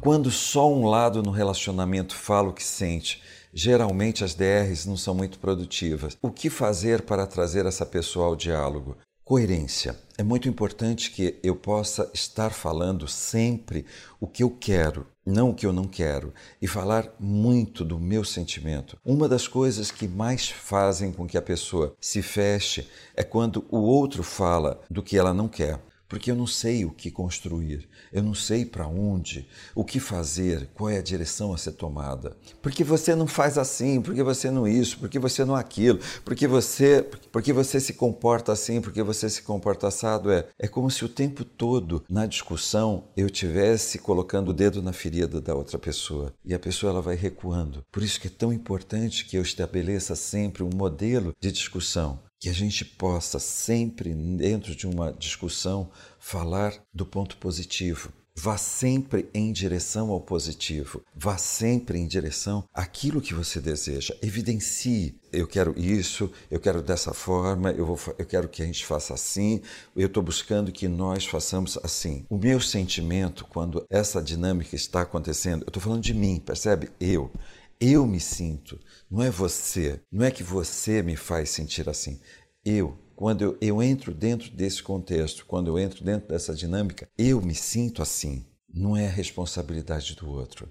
Quando 0.00 0.30
só 0.30 0.70
um 0.70 0.86
lado 0.86 1.22
no 1.22 1.30
relacionamento 1.30 2.14
fala 2.14 2.50
o 2.50 2.52
que 2.52 2.62
sente, 2.62 3.22
geralmente 3.54 4.22
as 4.22 4.34
DRs 4.34 4.84
não 4.84 4.96
são 4.96 5.14
muito 5.14 5.38
produtivas. 5.38 6.18
O 6.20 6.30
que 6.30 6.50
fazer 6.50 7.02
para 7.02 7.26
trazer 7.26 7.64
essa 7.64 7.86
pessoa 7.86 8.26
ao 8.26 8.36
diálogo? 8.36 8.98
Coerência. 9.24 9.98
É 10.18 10.22
muito 10.22 10.46
importante 10.46 11.10
que 11.10 11.40
eu 11.42 11.56
possa 11.56 12.10
estar 12.12 12.50
falando 12.50 13.08
sempre 13.08 13.86
o 14.20 14.26
que 14.26 14.42
eu 14.42 14.50
quero, 14.50 15.06
não 15.24 15.50
o 15.50 15.54
que 15.54 15.66
eu 15.66 15.72
não 15.72 15.84
quero, 15.84 16.32
e 16.60 16.66
falar 16.66 17.14
muito 17.18 17.84
do 17.84 17.98
meu 17.98 18.24
sentimento. 18.24 18.98
Uma 19.04 19.28
das 19.28 19.48
coisas 19.48 19.90
que 19.90 20.06
mais 20.06 20.48
fazem 20.48 21.12
com 21.12 21.26
que 21.26 21.38
a 21.38 21.42
pessoa 21.42 21.94
se 22.00 22.22
feche 22.22 22.88
é 23.16 23.22
quando 23.22 23.64
o 23.70 23.78
outro 23.78 24.22
fala 24.22 24.80
do 24.90 25.02
que 25.02 25.16
ela 25.16 25.32
não 25.32 25.48
quer 25.48 25.78
porque 26.08 26.30
eu 26.30 26.36
não 26.36 26.46
sei 26.46 26.84
o 26.84 26.90
que 26.90 27.10
construir, 27.10 27.88
eu 28.12 28.22
não 28.22 28.34
sei 28.34 28.64
para 28.64 28.86
onde, 28.86 29.48
o 29.74 29.84
que 29.84 29.98
fazer, 29.98 30.68
qual 30.74 30.90
é 30.90 30.98
a 30.98 31.02
direção 31.02 31.52
a 31.52 31.58
ser 31.58 31.72
tomada. 31.72 32.36
Porque 32.62 32.84
você 32.84 33.14
não 33.14 33.26
faz 33.26 33.58
assim, 33.58 34.00
porque 34.00 34.22
você 34.22 34.50
não 34.50 34.66
isso, 34.66 34.98
porque 34.98 35.18
você 35.18 35.44
não 35.44 35.54
aquilo, 35.54 35.98
porque 36.24 36.46
você, 36.46 37.02
porque 37.32 37.52
você 37.52 37.80
se 37.80 37.94
comporta 37.94 38.52
assim, 38.52 38.80
porque 38.80 39.02
você 39.02 39.28
se 39.28 39.42
comporta 39.42 39.88
assado? 39.88 40.30
É, 40.30 40.46
é 40.58 40.68
como 40.68 40.90
se 40.90 41.04
o 41.04 41.08
tempo 41.08 41.44
todo 41.44 42.04
na 42.08 42.26
discussão 42.26 43.08
eu 43.16 43.28
tivesse 43.30 43.98
colocando 43.98 44.50
o 44.50 44.54
dedo 44.54 44.82
na 44.82 44.92
ferida 44.92 45.40
da 45.40 45.54
outra 45.54 45.78
pessoa. 45.78 46.32
E 46.44 46.54
a 46.54 46.58
pessoa 46.58 46.90
ela 46.90 47.02
vai 47.02 47.16
recuando. 47.16 47.84
Por 47.90 48.02
isso 48.02 48.20
que 48.20 48.28
é 48.28 48.30
tão 48.30 48.52
importante 48.52 49.24
que 49.24 49.36
eu 49.36 49.42
estabeleça 49.42 50.14
sempre 50.14 50.62
um 50.62 50.70
modelo 50.74 51.32
de 51.40 51.50
discussão 51.50 52.20
que 52.44 52.50
a 52.50 52.52
gente 52.52 52.84
possa 52.84 53.38
sempre, 53.38 54.12
dentro 54.12 54.76
de 54.76 54.86
uma 54.86 55.10
discussão, 55.14 55.88
falar 56.18 56.74
do 56.92 57.06
ponto 57.06 57.38
positivo. 57.38 58.12
Vá 58.36 58.58
sempre 58.58 59.30
em 59.32 59.50
direção 59.50 60.10
ao 60.10 60.20
positivo. 60.20 61.02
Vá 61.16 61.38
sempre 61.38 61.98
em 61.98 62.06
direção 62.06 62.68
àquilo 62.74 63.22
que 63.22 63.32
você 63.32 63.62
deseja. 63.62 64.14
Evidencie. 64.20 65.18
Eu 65.32 65.46
quero 65.46 65.72
isso, 65.74 66.30
eu 66.50 66.60
quero 66.60 66.82
dessa 66.82 67.14
forma, 67.14 67.70
eu, 67.70 67.86
vou, 67.86 67.98
eu 68.18 68.26
quero 68.26 68.46
que 68.46 68.62
a 68.62 68.66
gente 68.66 68.84
faça 68.84 69.14
assim, 69.14 69.62
eu 69.96 70.06
estou 70.06 70.22
buscando 70.22 70.70
que 70.70 70.86
nós 70.86 71.24
façamos 71.24 71.78
assim. 71.82 72.26
O 72.28 72.36
meu 72.36 72.60
sentimento, 72.60 73.46
quando 73.46 73.86
essa 73.88 74.22
dinâmica 74.22 74.76
está 74.76 75.00
acontecendo, 75.00 75.62
eu 75.62 75.68
estou 75.68 75.82
falando 75.82 76.02
de 76.02 76.12
mim, 76.12 76.38
percebe? 76.38 76.90
Eu. 77.00 77.32
Eu 77.80 78.06
me 78.06 78.20
sinto, 78.20 78.78
não 79.10 79.22
é 79.22 79.30
você. 79.30 80.00
Não 80.10 80.24
é 80.24 80.30
que 80.30 80.42
você 80.42 81.02
me 81.02 81.16
faz 81.16 81.50
sentir 81.50 81.88
assim. 81.88 82.20
Eu, 82.64 82.98
quando 83.14 83.42
eu, 83.42 83.58
eu 83.60 83.82
entro 83.82 84.12
dentro 84.12 84.50
desse 84.50 84.82
contexto, 84.82 85.46
quando 85.46 85.68
eu 85.68 85.78
entro 85.78 86.04
dentro 86.04 86.28
dessa 86.28 86.54
dinâmica, 86.54 87.08
eu 87.16 87.40
me 87.40 87.54
sinto 87.54 88.02
assim. 88.02 88.46
Não 88.72 88.96
é 88.96 89.06
a 89.06 89.10
responsabilidade 89.10 90.16
do 90.16 90.28
outro, 90.28 90.68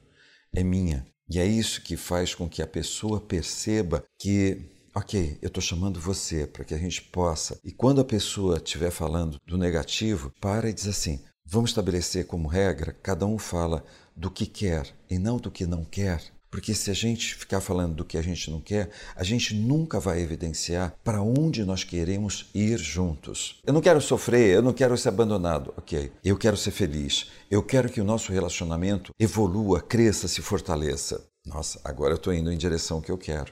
é 0.54 0.64
minha. 0.64 1.06
E 1.30 1.40
é 1.40 1.46
isso 1.46 1.82
que 1.82 1.96
faz 1.96 2.36
com 2.36 2.50
que 2.50 2.62
a 2.62 2.68
pessoa 2.68 3.22
perceba 3.22 4.04
que, 4.20 4.70
ok, 4.94 5.38
eu 5.42 5.48
estou 5.48 5.62
chamando 5.62 6.00
você 6.00 6.46
para 6.46 6.66
que 6.66 6.74
a 6.74 6.78
gente 6.78 7.02
possa. 7.02 7.60
E 7.64 7.72
quando 7.72 8.02
a 8.02 8.06
pessoa 8.06 8.58
estiver 8.58 8.92
falando 8.92 9.38
do 9.46 9.58
negativo, 9.58 10.34
para 10.42 10.70
e 10.70 10.74
diz 10.74 10.88
assim: 10.88 11.24
vamos 11.46 11.70
estabelecer 11.70 12.28
como 12.28 12.48
regra, 12.48 12.92
cada 12.92 13.26
um 13.26 13.38
fala 13.38 13.86
do 14.16 14.30
que 14.30 14.46
quer 14.46 14.94
e 15.10 15.18
não 15.18 15.38
do 15.38 15.50
que 15.50 15.66
não 15.66 15.86
quer. 15.86 16.22
Porque 16.54 16.76
se 16.76 16.92
a 16.92 16.94
gente 16.94 17.34
ficar 17.34 17.60
falando 17.60 17.96
do 17.96 18.06
que 18.06 18.16
a 18.16 18.22
gente 18.22 18.52
não 18.52 18.62
quer, 18.62 18.92
a 19.16 19.24
gente 19.24 19.56
nunca 19.56 20.00
vai 20.00 20.22
evidenciar 20.22 20.94
para 21.04 21.20
onde 21.20 21.66
nós 21.66 21.84
queremos 21.84 22.46
ir 22.54 22.78
juntos. 22.78 23.60
Eu 23.66 23.74
não 23.74 23.82
quero 23.82 24.00
sofrer, 24.00 24.54
eu 24.54 24.62
não 24.62 24.72
quero 24.72 24.96
ser 24.96 25.10
abandonado. 25.10 25.74
Ok, 25.76 26.12
eu 26.24 26.38
quero 26.38 26.56
ser 26.56 26.70
feliz. 26.70 27.32
Eu 27.50 27.64
quero 27.64 27.90
que 27.90 28.00
o 28.00 28.04
nosso 28.04 28.32
relacionamento 28.32 29.12
evolua, 29.20 29.82
cresça, 29.82 30.28
se 30.28 30.44
fortaleça. 30.44 31.26
Nossa, 31.44 31.82
agora 31.84 32.14
eu 32.14 32.18
estou 32.18 32.32
indo 32.32 32.52
em 32.52 32.58
direção 32.58 33.02
que 33.02 33.12
eu 33.12 33.18
quero. 33.18 33.52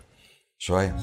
Joia? 0.60 0.96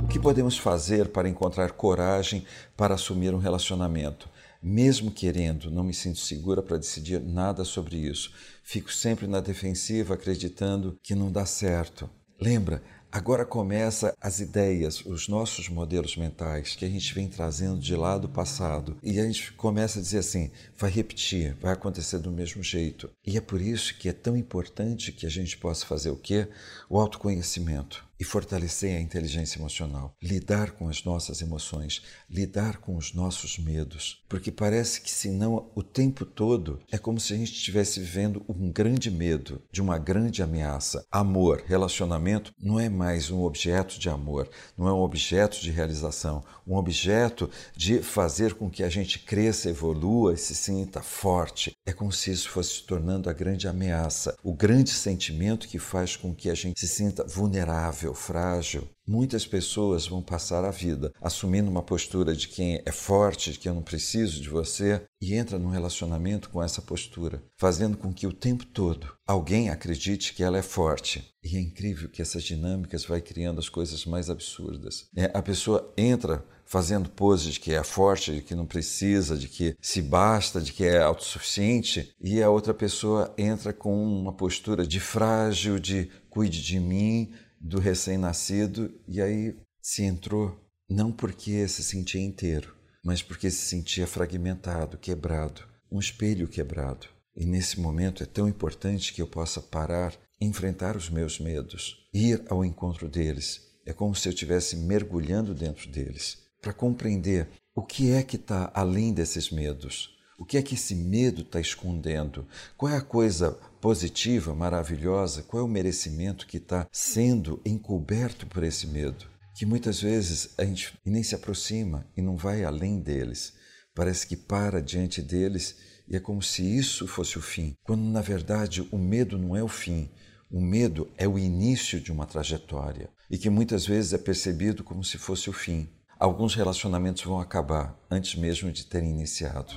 O 0.00 0.06
que 0.06 0.20
podemos 0.20 0.56
fazer 0.56 1.08
para 1.08 1.28
encontrar 1.28 1.72
coragem 1.72 2.46
para 2.76 2.94
assumir 2.94 3.34
um 3.34 3.38
relacionamento? 3.38 4.32
Mesmo 4.66 5.10
querendo, 5.10 5.70
não 5.70 5.84
me 5.84 5.92
sinto 5.92 6.18
segura 6.18 6.62
para 6.62 6.78
decidir 6.78 7.20
nada 7.20 7.64
sobre 7.64 7.98
isso. 7.98 8.32
Fico 8.62 8.90
sempre 8.90 9.26
na 9.26 9.38
defensiva, 9.38 10.14
acreditando 10.14 10.98
que 11.02 11.14
não 11.14 11.30
dá 11.30 11.44
certo. 11.44 12.08
Lembra, 12.40 12.82
Agora 13.14 13.44
começa 13.44 14.12
as 14.20 14.40
ideias, 14.40 15.00
os 15.06 15.28
nossos 15.28 15.68
modelos 15.68 16.16
mentais 16.16 16.74
que 16.74 16.84
a 16.84 16.88
gente 16.88 17.14
vem 17.14 17.28
trazendo 17.28 17.78
de 17.78 17.94
lá 17.94 18.18
do 18.18 18.28
passado 18.28 18.96
e 19.04 19.20
a 19.20 19.24
gente 19.24 19.52
começa 19.52 20.00
a 20.00 20.02
dizer 20.02 20.18
assim, 20.18 20.50
vai 20.76 20.90
repetir, 20.90 21.54
vai 21.60 21.74
acontecer 21.74 22.18
do 22.18 22.32
mesmo 22.32 22.60
jeito. 22.60 23.08
E 23.24 23.36
é 23.36 23.40
por 23.40 23.60
isso 23.60 23.94
que 23.98 24.08
é 24.08 24.12
tão 24.12 24.36
importante 24.36 25.12
que 25.12 25.26
a 25.26 25.30
gente 25.30 25.56
possa 25.56 25.86
fazer 25.86 26.10
o 26.10 26.16
quê? 26.16 26.48
O 26.90 26.98
autoconhecimento 26.98 28.04
e 28.24 28.26
fortalecer 28.26 28.96
a 28.96 29.00
inteligência 29.00 29.58
emocional, 29.58 30.16
lidar 30.20 30.70
com 30.70 30.88
as 30.88 31.04
nossas 31.04 31.42
emoções, 31.42 32.02
lidar 32.28 32.78
com 32.78 32.96
os 32.96 33.12
nossos 33.12 33.58
medos, 33.58 34.24
porque 34.30 34.50
parece 34.50 35.02
que 35.02 35.10
senão 35.10 35.70
o 35.74 35.82
tempo 35.82 36.24
todo 36.24 36.80
é 36.90 36.96
como 36.96 37.20
se 37.20 37.34
a 37.34 37.36
gente 37.36 37.52
estivesse 37.52 38.00
vivendo 38.00 38.42
um 38.48 38.72
grande 38.72 39.10
medo 39.10 39.62
de 39.70 39.82
uma 39.82 39.98
grande 39.98 40.42
ameaça. 40.42 41.04
Amor, 41.12 41.62
relacionamento 41.66 42.50
não 42.58 42.80
é 42.80 42.88
mais 42.88 43.30
um 43.30 43.42
objeto 43.42 44.00
de 44.00 44.08
amor, 44.08 44.48
não 44.76 44.88
é 44.88 44.92
um 44.92 45.02
objeto 45.02 45.60
de 45.60 45.70
realização, 45.70 46.42
um 46.66 46.76
objeto 46.76 47.50
de 47.76 48.00
fazer 48.00 48.54
com 48.54 48.70
que 48.70 48.82
a 48.82 48.88
gente 48.88 49.18
cresça, 49.18 49.68
evolua 49.68 50.32
e 50.32 50.38
se 50.38 50.54
sinta 50.54 51.02
forte. 51.02 51.72
É 51.84 51.92
como 51.92 52.10
se 52.10 52.32
isso 52.32 52.48
fosse 52.48 52.76
se 52.76 52.82
tornando 52.84 53.28
a 53.28 53.34
grande 53.34 53.68
ameaça, 53.68 54.34
o 54.42 54.54
grande 54.54 54.90
sentimento 54.90 55.68
que 55.68 55.78
faz 55.78 56.16
com 56.16 56.34
que 56.34 56.48
a 56.48 56.54
gente 56.54 56.80
se 56.80 56.88
sinta 56.88 57.26
vulnerável 57.26 58.13
frágil, 58.14 58.88
muitas 59.06 59.46
pessoas 59.46 60.06
vão 60.06 60.22
passar 60.22 60.64
a 60.64 60.70
vida 60.70 61.12
assumindo 61.20 61.70
uma 61.70 61.82
postura 61.82 62.34
de 62.34 62.48
quem 62.48 62.80
é 62.84 62.92
forte, 62.92 63.52
de 63.52 63.58
que 63.58 63.68
eu 63.68 63.74
não 63.74 63.82
preciso 63.82 64.40
de 64.40 64.48
você, 64.48 65.02
e 65.20 65.34
entra 65.34 65.58
num 65.58 65.70
relacionamento 65.70 66.50
com 66.50 66.62
essa 66.62 66.80
postura, 66.80 67.42
fazendo 67.56 67.96
com 67.96 68.12
que 68.12 68.26
o 68.26 68.32
tempo 68.32 68.64
todo 68.66 69.12
alguém 69.26 69.70
acredite 69.70 70.34
que 70.34 70.42
ela 70.42 70.58
é 70.58 70.62
forte. 70.62 71.34
E 71.42 71.56
é 71.56 71.60
incrível 71.60 72.08
que 72.08 72.22
essas 72.22 72.42
dinâmicas 72.42 73.04
vai 73.04 73.20
criando 73.20 73.58
as 73.58 73.68
coisas 73.68 74.04
mais 74.06 74.30
absurdas. 74.30 75.08
É, 75.16 75.30
a 75.34 75.42
pessoa 75.42 75.92
entra 75.96 76.44
fazendo 76.64 77.10
pose 77.10 77.52
de 77.52 77.60
que 77.60 77.72
é 77.72 77.82
forte, 77.84 78.34
de 78.34 78.42
que 78.42 78.54
não 78.54 78.66
precisa, 78.66 79.36
de 79.36 79.48
que 79.48 79.76
se 79.80 80.00
basta, 80.00 80.60
de 80.60 80.72
que 80.72 80.84
é 80.84 81.00
autossuficiente, 81.02 82.12
e 82.20 82.42
a 82.42 82.50
outra 82.50 82.72
pessoa 82.72 83.32
entra 83.36 83.72
com 83.72 84.02
uma 84.02 84.32
postura 84.32 84.86
de 84.86 84.98
frágil, 84.98 85.78
de 85.78 86.10
cuide 86.30 86.62
de 86.62 86.80
mim, 86.80 87.30
do 87.64 87.80
recém-nascido 87.80 88.92
e 89.08 89.22
aí 89.22 89.56
se 89.80 90.02
entrou 90.02 90.60
não 90.88 91.10
porque 91.10 91.66
se 91.66 91.82
sentia 91.82 92.20
inteiro, 92.20 92.76
mas 93.02 93.22
porque 93.22 93.50
se 93.50 93.66
sentia 93.66 94.06
fragmentado, 94.06 94.98
quebrado, 94.98 95.62
um 95.90 95.98
espelho 95.98 96.46
quebrado. 96.46 97.06
E 97.34 97.46
nesse 97.46 97.80
momento 97.80 98.22
é 98.22 98.26
tão 98.26 98.46
importante 98.46 99.14
que 99.14 99.22
eu 99.22 99.26
possa 99.26 99.62
parar, 99.62 100.14
enfrentar 100.38 100.94
os 100.94 101.08
meus 101.08 101.40
medos, 101.40 102.06
ir 102.12 102.44
ao 102.50 102.64
encontro 102.64 103.08
deles. 103.08 103.62
É 103.86 103.94
como 103.94 104.14
se 104.14 104.28
eu 104.28 104.32
estivesse 104.32 104.76
mergulhando 104.76 105.54
dentro 105.54 105.90
deles, 105.90 106.38
para 106.60 106.72
compreender 106.72 107.48
o 107.74 107.82
que 107.82 108.12
é 108.12 108.22
que 108.22 108.36
está 108.36 108.70
além 108.74 109.12
desses 109.12 109.50
medos, 109.50 110.14
o 110.38 110.44
que 110.44 110.58
é 110.58 110.62
que 110.62 110.74
esse 110.74 110.94
medo 110.94 111.42
está 111.42 111.60
escondendo, 111.60 112.46
qual 112.76 112.92
é 112.92 112.96
a 112.96 113.02
coisa 113.02 113.58
positiva, 113.84 114.54
maravilhosa, 114.54 115.42
qual 115.42 115.60
é 115.60 115.66
o 115.66 115.68
merecimento 115.68 116.46
que 116.46 116.56
está 116.56 116.88
sendo 116.90 117.60
encoberto 117.66 118.46
por 118.46 118.64
esse 118.64 118.86
medo? 118.86 119.26
Que 119.54 119.66
muitas 119.66 120.00
vezes 120.00 120.54
a 120.56 120.64
gente 120.64 120.98
nem 121.04 121.22
se 121.22 121.34
aproxima 121.34 122.06
e 122.16 122.22
não 122.22 122.34
vai 122.34 122.64
além 122.64 122.98
deles. 122.98 123.52
Parece 123.94 124.26
que 124.26 124.38
para 124.38 124.80
diante 124.80 125.20
deles 125.20 125.76
e 126.08 126.16
é 126.16 126.18
como 126.18 126.40
se 126.40 126.62
isso 126.62 127.06
fosse 127.06 127.36
o 127.36 127.42
fim, 127.42 127.76
quando 127.82 128.00
na 128.04 128.22
verdade 128.22 128.88
o 128.90 128.96
medo 128.96 129.36
não 129.36 129.54
é 129.54 129.62
o 129.62 129.68
fim, 129.68 130.08
o 130.50 130.62
medo 130.62 131.10
é 131.18 131.28
o 131.28 131.38
início 131.38 132.00
de 132.00 132.10
uma 132.10 132.24
trajetória 132.24 133.10
e 133.30 133.36
que 133.36 133.50
muitas 133.50 133.84
vezes 133.84 134.14
é 134.14 134.18
percebido 134.18 134.82
como 134.82 135.04
se 135.04 135.18
fosse 135.18 135.50
o 135.50 135.52
fim. 135.52 135.90
Alguns 136.18 136.54
relacionamentos 136.54 137.22
vão 137.22 137.38
acabar 137.38 137.94
antes 138.10 138.34
mesmo 138.34 138.72
de 138.72 138.86
terem 138.86 139.10
iniciado. 139.10 139.74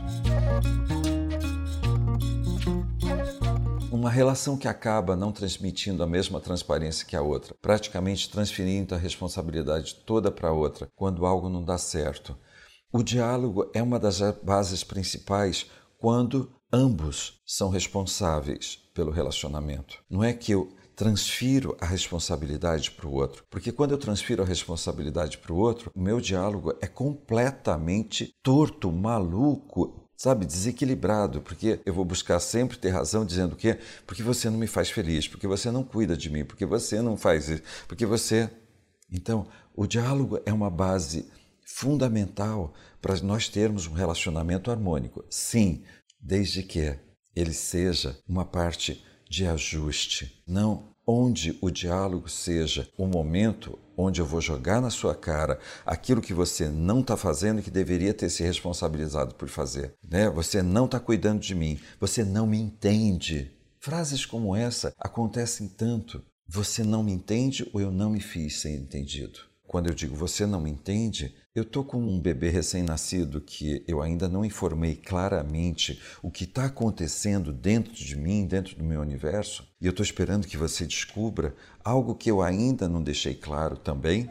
Uma 3.97 4.11
relação 4.11 4.55
que 4.55 4.67
acaba 4.67 5.15
não 5.15 5.31
transmitindo 5.31 6.03
a 6.03 6.07
mesma 6.07 6.39
transparência 6.39 7.03
que 7.03 7.15
a 7.15 7.21
outra, 7.23 7.55
praticamente 7.59 8.29
transferindo 8.29 8.93
a 8.93 8.97
responsabilidade 8.97 9.95
toda 10.05 10.31
para 10.31 10.49
a 10.49 10.53
outra 10.53 10.87
quando 10.95 11.25
algo 11.25 11.49
não 11.49 11.63
dá 11.63 11.79
certo. 11.79 12.37
O 12.93 13.01
diálogo 13.01 13.71
é 13.73 13.81
uma 13.81 13.99
das 13.99 14.19
bases 14.43 14.83
principais 14.83 15.65
quando 15.97 16.53
ambos 16.71 17.41
são 17.43 17.71
responsáveis 17.71 18.77
pelo 18.93 19.09
relacionamento. 19.09 19.97
Não 20.07 20.23
é 20.23 20.31
que 20.31 20.51
eu 20.51 20.71
transfiro 20.95 21.75
a 21.81 21.85
responsabilidade 21.87 22.91
para 22.91 23.07
o 23.07 23.13
outro, 23.13 23.45
porque 23.49 23.71
quando 23.71 23.93
eu 23.93 23.97
transfiro 23.97 24.43
a 24.43 24.45
responsabilidade 24.45 25.39
para 25.39 25.53
o 25.53 25.57
outro, 25.57 25.91
o 25.95 25.99
meu 25.99 26.21
diálogo 26.21 26.71
é 26.79 26.85
completamente 26.85 28.31
torto, 28.43 28.91
maluco, 28.91 30.06
sabe, 30.17 30.47
desequilibrado, 30.47 31.41
porque 31.41 31.79
eu 31.85 31.93
vou 31.93 32.03
buscar 32.03 32.39
sempre 32.39 32.77
ter 32.77 32.89
razão 32.89 33.23
dizendo 33.23 33.53
o 33.53 33.55
quê? 33.55 33.77
Porque 34.05 34.23
você 34.23 34.49
não 34.49 34.57
me 34.57 34.65
faz 34.65 34.89
feliz, 34.89 35.27
porque 35.27 35.47
você 35.47 35.69
não 35.69 35.83
cuida 35.83 36.17
de 36.17 36.29
mim, 36.29 36.43
porque 36.43 36.65
você 36.65 37.01
não 37.01 37.15
faz 37.15 37.47
isso, 37.47 37.61
porque 37.87 38.05
você. 38.05 38.49
Então, 39.11 39.47
o 39.75 39.85
diálogo 39.85 40.41
é 40.45 40.51
uma 40.51 40.71
base 40.71 41.29
fundamental 41.63 42.73
para 42.99 43.15
nós 43.21 43.47
termos 43.47 43.85
um 43.85 43.93
relacionamento 43.93 44.71
harmônico. 44.71 45.23
Sim, 45.29 45.83
desde 46.19 46.63
que 46.63 46.97
ele 47.35 47.53
seja 47.53 48.17
uma 48.27 48.43
parte 48.43 49.05
de 49.29 49.45
ajuste, 49.45 50.43
não 50.47 50.95
onde 51.07 51.57
o 51.61 51.71
diálogo 51.71 52.27
seja 52.27 52.89
o 52.97 53.07
momento 53.07 53.79
onde 53.95 54.19
eu 54.19 54.25
vou 54.25 54.41
jogar 54.41 54.81
na 54.81 54.89
sua 54.89 55.15
cara 55.15 55.57
aquilo 55.85 56.21
que 56.21 56.33
você 56.33 56.67
não 56.67 56.99
está 56.99 57.15
fazendo 57.15 57.59
e 57.59 57.63
que 57.63 57.71
deveria 57.71 58.13
ter 58.13 58.29
se 58.29 58.43
responsabilizado 58.43 59.33
por 59.33 59.47
fazer. 59.47 59.93
Né? 60.07 60.29
Você 60.29 60.61
não 60.61 60.85
está 60.85 60.99
cuidando 60.99 61.39
de 61.39 61.55
mim, 61.55 61.79
você 61.99 62.23
não 62.23 62.45
me 62.45 62.59
entende. 62.59 63.51
Frases 63.79 64.25
como 64.25 64.55
essa 64.55 64.93
acontecem 64.99 65.67
tanto. 65.67 66.21
Você 66.47 66.83
não 66.83 67.03
me 67.03 67.11
entende 67.11 67.69
ou 67.73 67.81
eu 67.81 67.91
não 67.91 68.09
me 68.09 68.19
fiz 68.19 68.59
ser 68.59 68.75
entendido. 68.75 69.39
Quando 69.67 69.87
eu 69.87 69.93
digo 69.93 70.15
você 70.15 70.45
não 70.45 70.61
me 70.61 70.71
entende, 70.71 71.35
eu 71.53 71.63
estou 71.63 71.83
com 71.83 71.97
um 71.97 72.19
bebê 72.19 72.49
recém-nascido 72.49 73.41
que 73.41 73.83
eu 73.85 74.01
ainda 74.01 74.29
não 74.29 74.45
informei 74.45 74.95
claramente 74.95 75.99
o 76.23 76.31
que 76.31 76.45
está 76.45 76.65
acontecendo 76.65 77.51
dentro 77.51 77.93
de 77.93 78.15
mim, 78.15 78.45
dentro 78.45 78.77
do 78.77 78.83
meu 78.83 79.01
universo, 79.01 79.67
e 79.81 79.85
eu 79.85 79.89
estou 79.89 80.03
esperando 80.03 80.47
que 80.47 80.55
você 80.55 80.85
descubra 80.85 81.53
algo 81.83 82.15
que 82.15 82.31
eu 82.31 82.41
ainda 82.41 82.87
não 82.87 83.03
deixei 83.03 83.35
claro 83.35 83.75
também. 83.75 84.29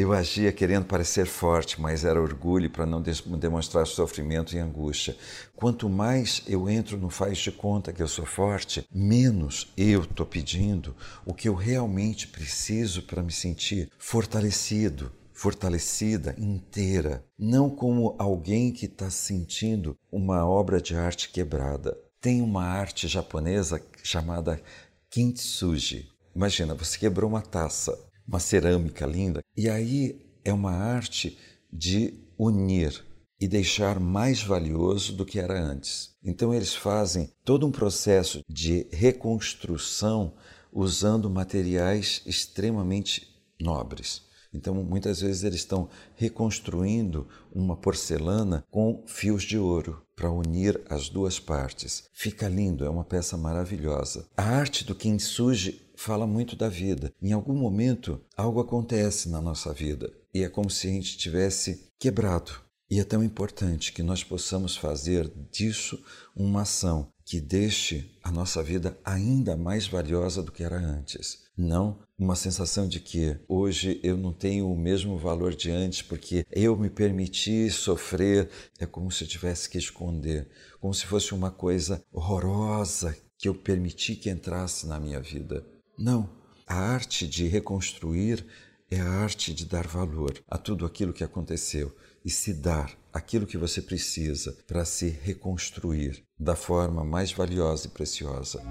Eu 0.00 0.14
agia 0.14 0.50
querendo 0.50 0.86
parecer 0.86 1.26
forte, 1.26 1.78
mas 1.78 2.06
era 2.06 2.18
orgulho 2.18 2.70
para 2.70 2.86
não 2.86 3.02
demonstrar 3.02 3.86
sofrimento 3.86 4.56
e 4.56 4.58
angústia. 4.58 5.14
Quanto 5.54 5.90
mais 5.90 6.42
eu 6.48 6.70
entro 6.70 6.96
no 6.96 7.10
faz 7.10 7.36
de 7.36 7.52
conta 7.52 7.92
que 7.92 8.02
eu 8.02 8.08
sou 8.08 8.24
forte, 8.24 8.82
menos 8.90 9.70
eu 9.76 10.04
estou 10.04 10.24
pedindo 10.24 10.96
o 11.26 11.34
que 11.34 11.50
eu 11.50 11.54
realmente 11.54 12.26
preciso 12.28 13.02
para 13.02 13.22
me 13.22 13.30
sentir 13.30 13.90
fortalecido, 13.98 15.12
fortalecida, 15.34 16.34
inteira, 16.38 17.22
não 17.38 17.68
como 17.68 18.16
alguém 18.18 18.72
que 18.72 18.86
está 18.86 19.10
sentindo 19.10 19.94
uma 20.10 20.48
obra 20.48 20.80
de 20.80 20.96
arte 20.96 21.28
quebrada. 21.28 21.94
Tem 22.22 22.40
uma 22.40 22.64
arte 22.64 23.06
japonesa 23.06 23.82
chamada 24.02 24.62
kintsugi. 25.10 26.08
Imagina, 26.34 26.74
você 26.74 26.98
quebrou 26.98 27.28
uma 27.28 27.42
taça 27.42 28.09
uma 28.30 28.38
cerâmica 28.38 29.04
linda. 29.04 29.42
E 29.56 29.68
aí 29.68 30.24
é 30.44 30.52
uma 30.52 30.70
arte 30.70 31.36
de 31.70 32.14
unir 32.38 33.04
e 33.40 33.48
deixar 33.48 33.98
mais 33.98 34.40
valioso 34.40 35.14
do 35.14 35.26
que 35.26 35.40
era 35.40 35.60
antes. 35.60 36.10
Então 36.22 36.54
eles 36.54 36.74
fazem 36.74 37.32
todo 37.44 37.66
um 37.66 37.72
processo 37.72 38.42
de 38.48 38.86
reconstrução 38.92 40.34
usando 40.72 41.28
materiais 41.28 42.22
extremamente 42.24 43.26
nobres. 43.60 44.22
Então, 44.52 44.74
muitas 44.74 45.20
vezes 45.20 45.44
eles 45.44 45.60
estão 45.60 45.88
reconstruindo 46.16 47.28
uma 47.52 47.76
porcelana 47.76 48.64
com 48.68 49.04
fios 49.06 49.44
de 49.44 49.56
ouro 49.56 50.02
para 50.16 50.30
unir 50.30 50.80
as 50.90 51.08
duas 51.08 51.38
partes. 51.38 52.04
Fica 52.12 52.48
lindo, 52.48 52.84
é 52.84 52.90
uma 52.90 53.04
peça 53.04 53.36
maravilhosa. 53.36 54.26
A 54.36 54.42
arte 54.42 54.84
do 54.84 54.94
kintsugi 54.94 55.80
fala 56.00 56.26
muito 56.26 56.56
da 56.56 56.66
vida. 56.66 57.12
Em 57.20 57.32
algum 57.32 57.54
momento, 57.54 58.18
algo 58.34 58.58
acontece 58.58 59.28
na 59.28 59.38
nossa 59.38 59.70
vida 59.70 60.10
e 60.32 60.42
é 60.42 60.48
como 60.48 60.70
se 60.70 60.88
a 60.88 60.90
gente 60.90 61.18
tivesse 61.18 61.90
quebrado. 61.98 62.52
E 62.90 62.98
é 62.98 63.04
tão 63.04 63.22
importante 63.22 63.92
que 63.92 64.02
nós 64.02 64.24
possamos 64.24 64.74
fazer 64.74 65.30
disso 65.52 66.02
uma 66.34 66.62
ação 66.62 67.12
que 67.22 67.38
deixe 67.38 68.10
a 68.24 68.32
nossa 68.32 68.62
vida 68.62 68.98
ainda 69.04 69.58
mais 69.58 69.86
valiosa 69.86 70.42
do 70.42 70.50
que 70.50 70.64
era 70.64 70.78
antes. 70.78 71.42
Não 71.54 71.98
uma 72.18 72.34
sensação 72.34 72.88
de 72.88 72.98
que 72.98 73.38
hoje 73.46 74.00
eu 74.02 74.16
não 74.16 74.32
tenho 74.32 74.72
o 74.72 74.76
mesmo 74.76 75.18
valor 75.18 75.54
de 75.54 75.70
antes 75.70 76.00
porque 76.00 76.46
eu 76.50 76.76
me 76.78 76.88
permiti 76.88 77.68
sofrer. 77.70 78.48
É 78.78 78.86
como 78.86 79.12
se 79.12 79.24
eu 79.24 79.28
tivesse 79.28 79.68
que 79.68 79.76
esconder, 79.76 80.48
como 80.80 80.94
se 80.94 81.04
fosse 81.04 81.34
uma 81.34 81.50
coisa 81.50 82.02
horrorosa 82.10 83.14
que 83.36 83.48
eu 83.48 83.54
permiti 83.54 84.16
que 84.16 84.28
entrasse 84.28 84.86
na 84.86 84.98
minha 84.98 85.20
vida. 85.20 85.64
Não. 86.00 86.30
A 86.66 86.76
arte 86.76 87.28
de 87.28 87.46
reconstruir 87.46 88.46
é 88.90 88.98
a 88.98 89.06
arte 89.06 89.52
de 89.52 89.66
dar 89.66 89.86
valor 89.86 90.32
a 90.48 90.56
tudo 90.56 90.86
aquilo 90.86 91.12
que 91.12 91.22
aconteceu 91.22 91.94
e 92.24 92.30
se 92.30 92.54
dar 92.54 92.90
aquilo 93.12 93.46
que 93.46 93.58
você 93.58 93.82
precisa 93.82 94.56
para 94.66 94.86
se 94.86 95.10
reconstruir 95.10 96.24
da 96.38 96.56
forma 96.56 97.04
mais 97.04 97.32
valiosa 97.32 97.86
e 97.86 97.90
preciosa. 97.90 98.62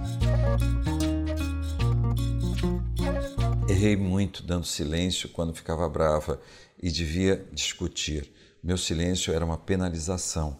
Errei 3.69 3.95
muito 3.95 4.41
dando 4.41 4.65
silêncio 4.65 5.29
quando 5.29 5.53
ficava 5.53 5.87
brava 5.87 6.41
e 6.81 6.89
devia 6.89 7.47
discutir. 7.53 8.33
Meu 8.63 8.77
silêncio 8.77 9.31
era 9.31 9.45
uma 9.45 9.57
penalização. 9.57 10.59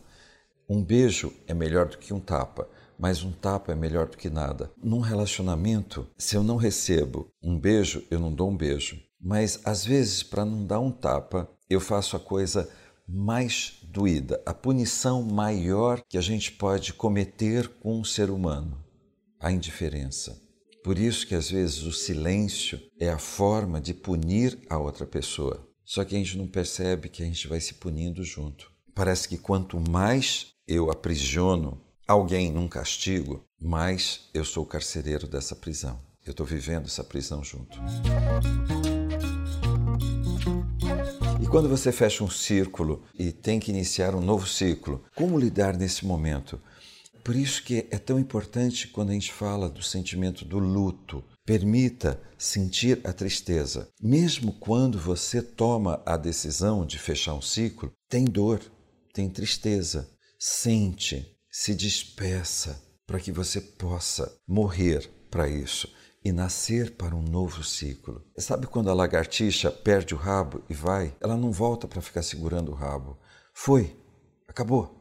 Um 0.69 0.84
beijo 0.84 1.34
é 1.47 1.53
melhor 1.55 1.88
do 1.88 1.97
que 1.97 2.13
um 2.13 2.19
tapa 2.19 2.69
mas 3.00 3.24
um 3.24 3.32
tapa 3.32 3.72
é 3.72 3.76
melhor 3.76 4.10
do 4.10 4.18
que 4.18 4.30
nada. 4.30 4.70
Num 4.84 5.00
relacionamento, 5.00 6.06
se 6.18 6.36
eu 6.36 6.44
não 6.44 6.58
recebo 6.58 7.32
um 7.42 7.58
beijo, 7.58 8.04
eu 8.12 8.20
não 8.20 8.34
dou 8.34 8.50
um 8.50 8.58
beijo. 8.58 9.02
Mas 9.22 9.62
às 9.64 9.86
vezes, 9.86 10.22
para 10.22 10.44
não 10.44 10.66
dar 10.66 10.82
um 10.82 10.92
tapa, 10.92 11.50
eu 11.70 11.80
faço 11.80 12.18
a 12.18 12.20
coisa 12.20 12.70
mais 13.08 13.80
doída, 13.84 14.42
a 14.46 14.54
punição 14.54 15.24
maior 15.24 16.02
que 16.08 16.18
a 16.18 16.22
gente 16.22 16.52
pode 16.52 16.94
cometer 16.94 17.68
com 17.80 18.00
um 18.00 18.04
ser 18.04 18.30
humano, 18.30 18.84
a 19.40 19.52
indiferença. 19.52 20.40
Por 20.84 21.00
isso 21.00 21.26
que 21.26 21.36
às 21.36 21.50
vezes 21.50 21.84
o 21.84 21.92
silêncio 21.92 22.80
é 23.00 23.10
a 23.10 23.18
forma 23.18 23.82
de 23.82 23.94
punir 23.94 24.60
a 24.70 24.78
outra 24.78 25.06
pessoa. 25.06 25.68
Só 25.84 26.06
que 26.06 26.16
a 26.16 26.18
gente 26.20 26.38
não 26.38 26.48
percebe 26.48 27.10
que 27.10 27.24
a 27.24 27.26
gente 27.26 27.48
vai 27.48 27.60
se 27.60 27.74
punindo 27.76 28.24
junto. 28.24 28.72
Parece 28.94 29.28
que 29.28 29.38
quanto 29.38 29.80
mais 29.80 30.54
eu 30.68 30.92
aprisiono 30.92 31.82
alguém 32.10 32.52
num 32.52 32.67
castigo, 32.67 33.45
mas 33.62 34.22
eu 34.34 34.43
sou 34.43 34.63
o 34.63 34.65
carcereiro 34.65 35.28
dessa 35.28 35.56
prisão. 35.56 36.00
Eu 36.26 36.32
estou 36.32 36.43
vivendo 36.43 36.86
essa 36.86 37.04
prisão 37.04 37.43
junto. 37.43 37.80
E 41.39 41.45
quando 41.45 41.69
você 41.69 41.91
fecha 41.91 42.24
um 42.24 42.30
círculo 42.30 43.04
e 43.13 43.32
tem 43.32 43.60
que 43.60 43.69
iniciar 43.69 44.15
um 44.15 44.22
novo 44.22 44.48
ciclo, 44.48 45.04
como 45.15 45.38
lidar 45.38 45.78
nesse 45.78 46.04
momento? 46.04 46.60
Por 47.24 47.36
isso 47.36 47.63
que 47.63 47.88
é 47.91 48.00
tão 48.00 48.19
importante 48.19 48.88
quando 48.88 49.12
a 49.12 49.13
gente 49.13 49.32
fala 49.32 49.69
do 49.69 49.84
sentimento 49.84 50.43
do 50.43 50.58
luto. 50.58 51.24
Permita 51.45 52.19
sentir 52.39 53.00
a 53.04 53.13
tristeza. 53.13 53.88
Mesmo 54.02 54.54
quando 54.54 54.98
você 54.98 55.43
toma 55.43 56.02
a 56.08 56.17
decisão 56.17 56.88
de 56.88 56.98
fechar 56.98 57.36
um 57.36 57.41
ciclo, 57.41 57.93
tem 58.10 58.26
dor, 58.26 58.60
tem 59.13 59.30
tristeza. 59.30 60.10
Sente, 60.39 61.38
se 61.52 61.74
despeça 61.74 62.82
para 63.06 63.20
que 63.20 63.32
você 63.32 63.60
possa 63.60 64.32
morrer 64.48 65.10
para 65.32 65.48
isso 65.48 65.92
e 66.24 66.32
nascer 66.32 66.96
para 66.96 67.16
um 67.16 67.22
novo 67.22 67.64
ciclo. 67.64 68.24
Sabe 68.38 68.68
quando 68.68 68.90
a 68.90 68.94
lagartixa 68.94 69.72
perde 69.72 70.14
o 70.14 70.18
rabo 70.18 70.64
e 70.70 70.74
vai? 70.74 71.16
Ela 71.22 71.38
não 71.38 71.52
volta 71.52 71.88
para 71.88 72.02
ficar 72.02 72.24
segurando 72.24 72.72
o 72.72 72.76
rabo. 72.76 73.18
Foi, 73.54 73.98
acabou. 74.48 74.96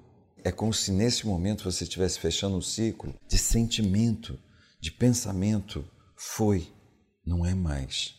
é 0.44 0.52
como 0.52 0.72
se 0.72 0.92
nesse 0.92 1.26
momento 1.26 1.64
você 1.64 1.84
estivesse 1.84 2.18
fechando 2.18 2.56
um 2.56 2.62
ciclo 2.62 3.14
de 3.28 3.36
sentimento, 3.36 4.38
de 4.80 4.90
pensamento. 4.90 5.84
Foi, 6.16 6.72
não 7.26 7.44
é 7.44 7.54
mais. 7.54 8.14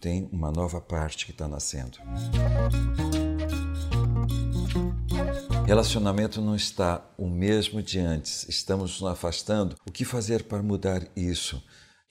Tem 0.00 0.28
uma 0.30 0.52
nova 0.52 0.80
parte 0.80 1.24
que 1.24 1.32
está 1.32 1.48
nascendo. 1.48 1.98
Relacionamento 5.66 6.42
não 6.42 6.54
está 6.54 7.02
o 7.16 7.26
mesmo 7.26 7.82
de 7.82 7.98
antes, 7.98 8.46
estamos 8.50 9.00
nos 9.00 9.10
afastando. 9.10 9.76
O 9.86 9.90
que 9.90 10.04
fazer 10.04 10.44
para 10.44 10.62
mudar 10.62 11.08
isso? 11.16 11.62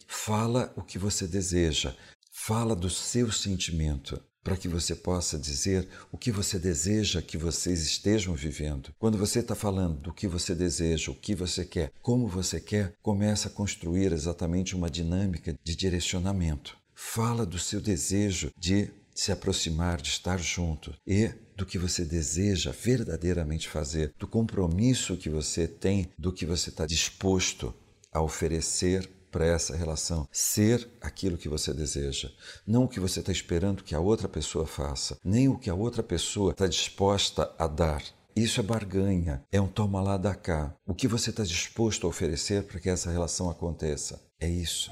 Fala 0.07 0.73
o 0.75 0.81
que 0.81 0.97
você 0.97 1.27
deseja, 1.27 1.95
fala 2.31 2.75
do 2.75 2.89
seu 2.89 3.31
sentimento, 3.31 4.19
para 4.43 4.57
que 4.57 4.67
você 4.67 4.95
possa 4.95 5.37
dizer 5.37 5.87
o 6.11 6.17
que 6.17 6.31
você 6.31 6.57
deseja 6.57 7.21
que 7.21 7.37
vocês 7.37 7.83
estejam 7.83 8.33
vivendo. 8.33 8.91
Quando 8.97 9.19
você 9.19 9.39
está 9.39 9.53
falando 9.53 10.01
do 10.01 10.13
que 10.13 10.27
você 10.27 10.55
deseja, 10.55 11.11
o 11.11 11.15
que 11.15 11.35
você 11.35 11.63
quer, 11.63 11.91
como 12.01 12.27
você 12.27 12.59
quer, 12.59 12.95
começa 13.03 13.49
a 13.49 13.51
construir 13.51 14.11
exatamente 14.11 14.75
uma 14.75 14.89
dinâmica 14.89 15.55
de 15.63 15.75
direcionamento. 15.75 16.75
Fala 16.95 17.45
do 17.45 17.59
seu 17.59 17.79
desejo 17.79 18.51
de 18.57 18.89
se 19.13 19.31
aproximar, 19.31 20.01
de 20.01 20.09
estar 20.09 20.39
junto 20.39 20.93
e 21.05 21.31
do 21.55 21.65
que 21.65 21.77
você 21.77 22.03
deseja 22.05 22.71
verdadeiramente 22.71 23.67
fazer, 23.67 24.13
do 24.17 24.27
compromisso 24.27 25.17
que 25.17 25.29
você 25.29 25.67
tem, 25.67 26.09
do 26.17 26.31
que 26.31 26.45
você 26.45 26.69
está 26.69 26.85
disposto 26.85 27.73
a 28.11 28.21
oferecer 28.21 29.09
para 29.31 29.45
essa 29.45 29.75
relação. 29.75 30.27
Ser 30.31 30.87
aquilo 31.01 31.37
que 31.37 31.49
você 31.49 31.73
deseja. 31.73 32.29
Não 32.65 32.83
o 32.83 32.87
que 32.87 32.99
você 32.99 33.19
está 33.19 33.31
esperando 33.31 33.83
que 33.83 33.95
a 33.95 33.99
outra 33.99 34.29
pessoa 34.29 34.67
faça, 34.67 35.17
nem 35.25 35.49
o 35.49 35.57
que 35.57 35.69
a 35.69 35.75
outra 35.75 36.03
pessoa 36.03 36.51
está 36.51 36.67
disposta 36.67 37.51
a 37.57 37.67
dar. 37.67 38.03
Isso 38.35 38.59
é 38.59 38.63
barganha, 38.63 39.43
é 39.51 39.61
um 39.61 39.67
toma 39.67 40.01
lá 40.01 40.17
da 40.17 40.33
cá. 40.33 40.75
O 40.87 40.93
que 40.93 41.07
você 41.07 41.29
está 41.31 41.43
disposto 41.43 42.07
a 42.07 42.09
oferecer 42.09 42.63
para 42.63 42.79
que 42.79 42.89
essa 42.89 43.11
relação 43.11 43.49
aconteça. 43.49 44.21
É 44.39 44.49
isso. 44.49 44.91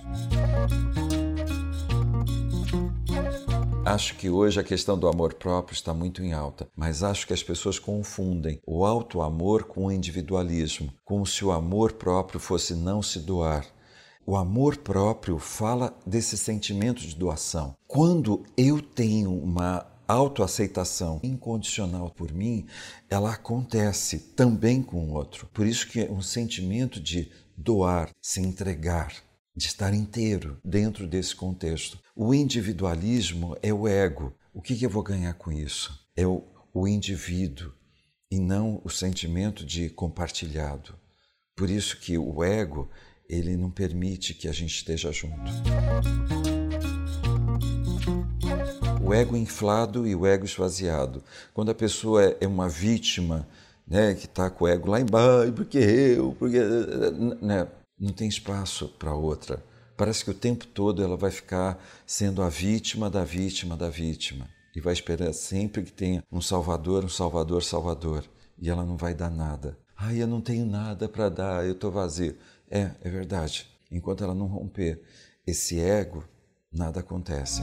Acho 3.91 4.15
que 4.15 4.29
hoje 4.29 4.57
a 4.57 4.63
questão 4.63 4.97
do 4.97 5.05
amor 5.05 5.33
próprio 5.33 5.75
está 5.75 5.93
muito 5.93 6.23
em 6.23 6.31
alta, 6.31 6.65
mas 6.77 7.03
acho 7.03 7.27
que 7.27 7.33
as 7.33 7.43
pessoas 7.43 7.77
confundem 7.77 8.57
o 8.65 8.85
auto-amor 8.85 9.65
com 9.65 9.87
o 9.87 9.91
individualismo, 9.91 10.93
como 11.03 11.25
se 11.25 11.43
o 11.43 11.51
amor 11.51 11.91
próprio 11.91 12.39
fosse 12.39 12.73
não 12.73 13.03
se 13.03 13.19
doar. 13.19 13.65
O 14.25 14.37
amor 14.37 14.77
próprio 14.77 15.37
fala 15.37 15.93
desse 16.07 16.37
sentimento 16.37 17.01
de 17.01 17.13
doação. 17.17 17.75
Quando 17.85 18.45
eu 18.55 18.81
tenho 18.81 19.37
uma 19.37 19.85
autoaceitação 20.07 21.19
incondicional 21.21 22.11
por 22.11 22.31
mim, 22.31 22.65
ela 23.09 23.33
acontece 23.33 24.19
também 24.37 24.81
com 24.81 25.03
o 25.03 25.13
outro. 25.15 25.49
Por 25.53 25.67
isso 25.67 25.85
que 25.89 25.99
é 25.99 26.09
um 26.09 26.21
sentimento 26.21 26.97
de 26.97 27.29
doar, 27.57 28.09
se 28.21 28.39
entregar, 28.39 29.11
de 29.55 29.67
estar 29.67 29.93
inteiro 29.93 30.59
dentro 30.63 31.07
desse 31.07 31.35
contexto. 31.35 31.99
O 32.15 32.33
individualismo 32.33 33.57
é 33.61 33.73
o 33.73 33.87
ego. 33.87 34.33
O 34.53 34.61
que, 34.61 34.81
eu 34.83 34.89
vou 34.89 35.03
ganhar 35.03 35.33
com 35.33 35.51
isso? 35.51 35.99
É 36.15 36.25
o, 36.25 36.43
o 36.73 36.87
indivíduo 36.87 37.73
e 38.29 38.39
não 38.39 38.81
o 38.83 38.89
sentimento 38.89 39.65
de 39.65 39.89
compartilhado. 39.89 40.95
Por 41.55 41.69
isso 41.69 41.97
que 41.97 42.17
o 42.17 42.43
ego 42.43 42.89
ele 43.29 43.55
não 43.55 43.69
permite 43.69 44.33
que 44.33 44.47
a 44.47 44.51
gente 44.51 44.75
esteja 44.75 45.11
junto. 45.11 45.35
O 49.01 49.13
ego 49.13 49.35
inflado 49.35 50.07
e 50.07 50.15
o 50.15 50.25
ego 50.25 50.45
esvaziado. 50.45 51.23
Quando 51.53 51.71
a 51.71 51.75
pessoa 51.75 52.23
é 52.39 52.47
uma 52.47 52.69
vítima, 52.69 53.47
né, 53.87 54.13
que 54.15 54.25
está 54.25 54.49
com 54.49 54.65
o 54.65 54.67
ego 54.67 54.89
lá 54.89 55.01
embaixo, 55.01 55.51
porque 55.53 55.77
eu, 55.77 56.35
porque 56.39 56.59
né, 57.41 57.67
não 58.01 58.11
tem 58.11 58.27
espaço 58.27 58.87
para 58.97 59.13
outra. 59.13 59.63
Parece 59.95 60.25
que 60.25 60.31
o 60.31 60.33
tempo 60.33 60.65
todo 60.65 61.03
ela 61.03 61.15
vai 61.15 61.29
ficar 61.29 61.79
sendo 62.07 62.41
a 62.41 62.49
vítima 62.49 63.09
da 63.09 63.23
vítima 63.23 63.77
da 63.77 63.89
vítima 63.89 64.49
e 64.75 64.81
vai 64.81 64.93
esperar 64.93 65.31
sempre 65.33 65.83
que 65.83 65.91
tenha 65.91 66.23
um 66.31 66.41
salvador, 66.41 67.05
um 67.05 67.09
salvador, 67.09 67.61
salvador. 67.63 68.25
E 68.57 68.69
ela 68.69 68.83
não 68.83 68.97
vai 68.97 69.13
dar 69.13 69.29
nada. 69.29 69.77
Ai, 69.95 70.21
eu 70.21 70.27
não 70.27 70.41
tenho 70.41 70.65
nada 70.65 71.07
para 71.07 71.29
dar, 71.29 71.65
eu 71.65 71.73
estou 71.73 71.91
vazio. 71.91 72.35
É, 72.69 72.91
é 73.01 73.09
verdade. 73.09 73.67
Enquanto 73.91 74.23
ela 74.23 74.33
não 74.33 74.47
romper 74.47 75.01
esse 75.45 75.79
ego, 75.79 76.23
nada 76.71 77.01
acontece. 77.01 77.61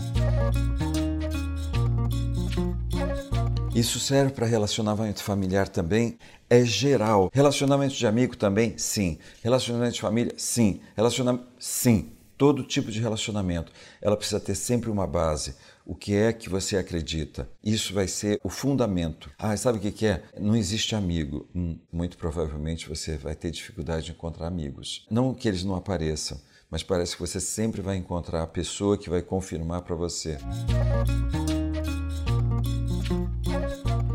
Isso 3.79 4.01
serve 4.01 4.33
para 4.33 4.45
relacionamento 4.45 5.23
familiar 5.23 5.69
também? 5.69 6.19
É 6.51 6.65
geral. 6.65 7.31
Relacionamento 7.33 7.95
de 7.95 8.09
amigo 8.09 8.37
também? 8.37 8.77
Sim. 8.77 9.19
Relacionamento 9.41 9.95
de 9.95 10.01
família? 10.01 10.35
Sim. 10.37 10.81
Relacionamento? 10.97 11.47
Sim. 11.61 12.11
Todo 12.37 12.65
tipo 12.65 12.91
de 12.91 12.99
relacionamento. 12.99 13.71
Ela 14.03 14.17
precisa 14.17 14.41
ter 14.41 14.57
sempre 14.57 14.91
uma 14.91 15.07
base. 15.07 15.55
O 15.87 15.95
que 15.95 16.13
é 16.13 16.33
que 16.33 16.49
você 16.49 16.77
acredita? 16.77 17.49
Isso 17.63 17.95
vai 17.95 18.09
ser 18.09 18.41
o 18.43 18.49
fundamento. 18.49 19.31
Ah, 19.39 19.57
sabe 19.57 19.79
o 19.79 19.81
que 19.81 20.07
é? 20.07 20.25
Não 20.41 20.57
existe 20.57 20.97
amigo. 20.97 21.49
Hum, 21.55 21.79
muito 21.93 22.19
provavelmente 22.19 22.89
você 22.89 23.17
vai 23.17 23.37
ter 23.37 23.53
dificuldade 23.53 24.07
de 24.07 24.11
encontrar 24.11 24.49
amigos. 24.49 25.07
Não 25.09 25.33
que 25.33 25.47
eles 25.47 25.63
não 25.63 25.77
apareçam, 25.77 26.41
mas 26.69 26.83
parece 26.83 27.15
que 27.15 27.21
você 27.21 27.39
sempre 27.39 27.81
vai 27.81 27.97
encontrar 27.97 28.43
a 28.43 28.49
pessoa 28.49 28.99
que 28.99 29.09
vai 29.09 29.23
confirmar 29.23 29.83
para 29.83 29.95
você. 29.95 30.37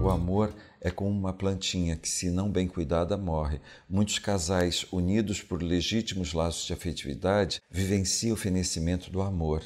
O 0.04 0.10
amor 0.10 0.54
é 0.82 0.92
como 0.92 1.10
uma 1.10 1.32
plantinha 1.32 1.96
que, 1.96 2.10
se 2.10 2.30
não 2.30 2.52
bem 2.52 2.68
cuidada, 2.68 3.16
morre. 3.16 3.62
Muitos 3.89 4.20
casais, 4.20 4.86
unidos 4.92 5.42
por 5.42 5.63
legítimos 5.63 6.34
laços 6.34 6.66
de 6.66 6.74
afetividade, 6.74 7.62
vivenciam 7.72 8.34
o 8.34 8.38
fenecimento 8.38 9.10
do 9.10 9.22
amor 9.22 9.63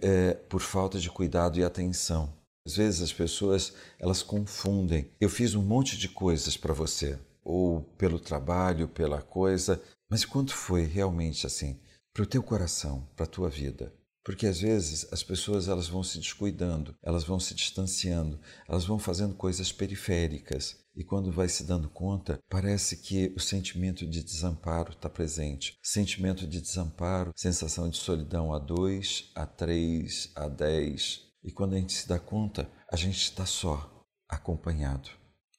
é, 0.00 0.34
por 0.34 0.60
falta 0.60 1.00
de 1.00 1.10
cuidado 1.10 1.58
e 1.58 1.64
atenção. 1.64 2.32
Às 2.64 2.76
vezes 2.76 3.02
as 3.02 3.12
pessoas 3.12 3.74
elas 3.98 4.22
confundem. 4.22 5.10
Eu 5.20 5.28
fiz 5.28 5.56
um 5.56 5.62
monte 5.62 5.98
de 5.98 6.08
coisas 6.08 6.56
para 6.56 6.72
você, 6.72 7.18
ou 7.42 7.80
pelo 7.98 8.20
trabalho, 8.20 8.86
pela 8.86 9.20
coisa, 9.20 9.82
mas 10.08 10.24
quanto 10.24 10.54
foi 10.54 10.84
realmente 10.84 11.44
assim 11.44 11.76
para 12.14 12.22
o 12.22 12.26
teu 12.26 12.40
coração, 12.40 13.04
para 13.16 13.24
a 13.24 13.28
tua 13.28 13.50
vida? 13.50 13.92
Porque 14.24 14.46
às 14.46 14.60
vezes 14.60 15.12
as 15.12 15.22
pessoas 15.22 15.68
elas 15.68 15.88
vão 15.88 16.02
se 16.02 16.18
descuidando, 16.18 16.94
elas 17.02 17.24
vão 17.24 17.40
se 17.40 17.54
distanciando, 17.54 18.38
elas 18.68 18.84
vão 18.84 18.98
fazendo 18.98 19.34
coisas 19.34 19.72
periféricas 19.72 20.82
e 20.94 21.02
quando 21.02 21.32
vai 21.32 21.48
se 21.48 21.64
dando 21.64 21.88
conta, 21.88 22.38
parece 22.50 22.98
que 22.98 23.32
o 23.34 23.40
sentimento 23.40 24.06
de 24.06 24.22
desamparo 24.22 24.92
está 24.92 25.08
presente. 25.08 25.78
Sentimento 25.82 26.46
de 26.46 26.60
desamparo, 26.60 27.32
sensação 27.34 27.88
de 27.88 27.96
solidão 27.96 28.52
a 28.52 28.58
dois, 28.58 29.30
a 29.34 29.46
três, 29.46 30.30
a 30.34 30.48
dez. 30.48 31.22
E 31.42 31.50
quando 31.50 31.74
a 31.74 31.78
gente 31.78 31.94
se 31.94 32.06
dá 32.06 32.18
conta, 32.18 32.70
a 32.90 32.96
gente 32.96 33.22
está 33.22 33.46
só, 33.46 34.04
acompanhado. 34.28 35.08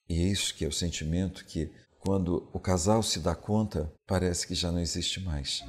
E 0.07 0.19
é 0.21 0.27
isso 0.27 0.53
que 0.53 0.65
é 0.65 0.67
o 0.67 0.71
sentimento 0.71 1.45
que, 1.45 1.71
quando 1.99 2.49
o 2.53 2.59
casal 2.59 3.01
se 3.01 3.19
dá 3.19 3.33
conta, 3.33 3.91
parece 4.05 4.45
que 4.45 4.53
já 4.53 4.71
não 4.71 4.79
existe 4.79 5.19
mais. 5.19 5.63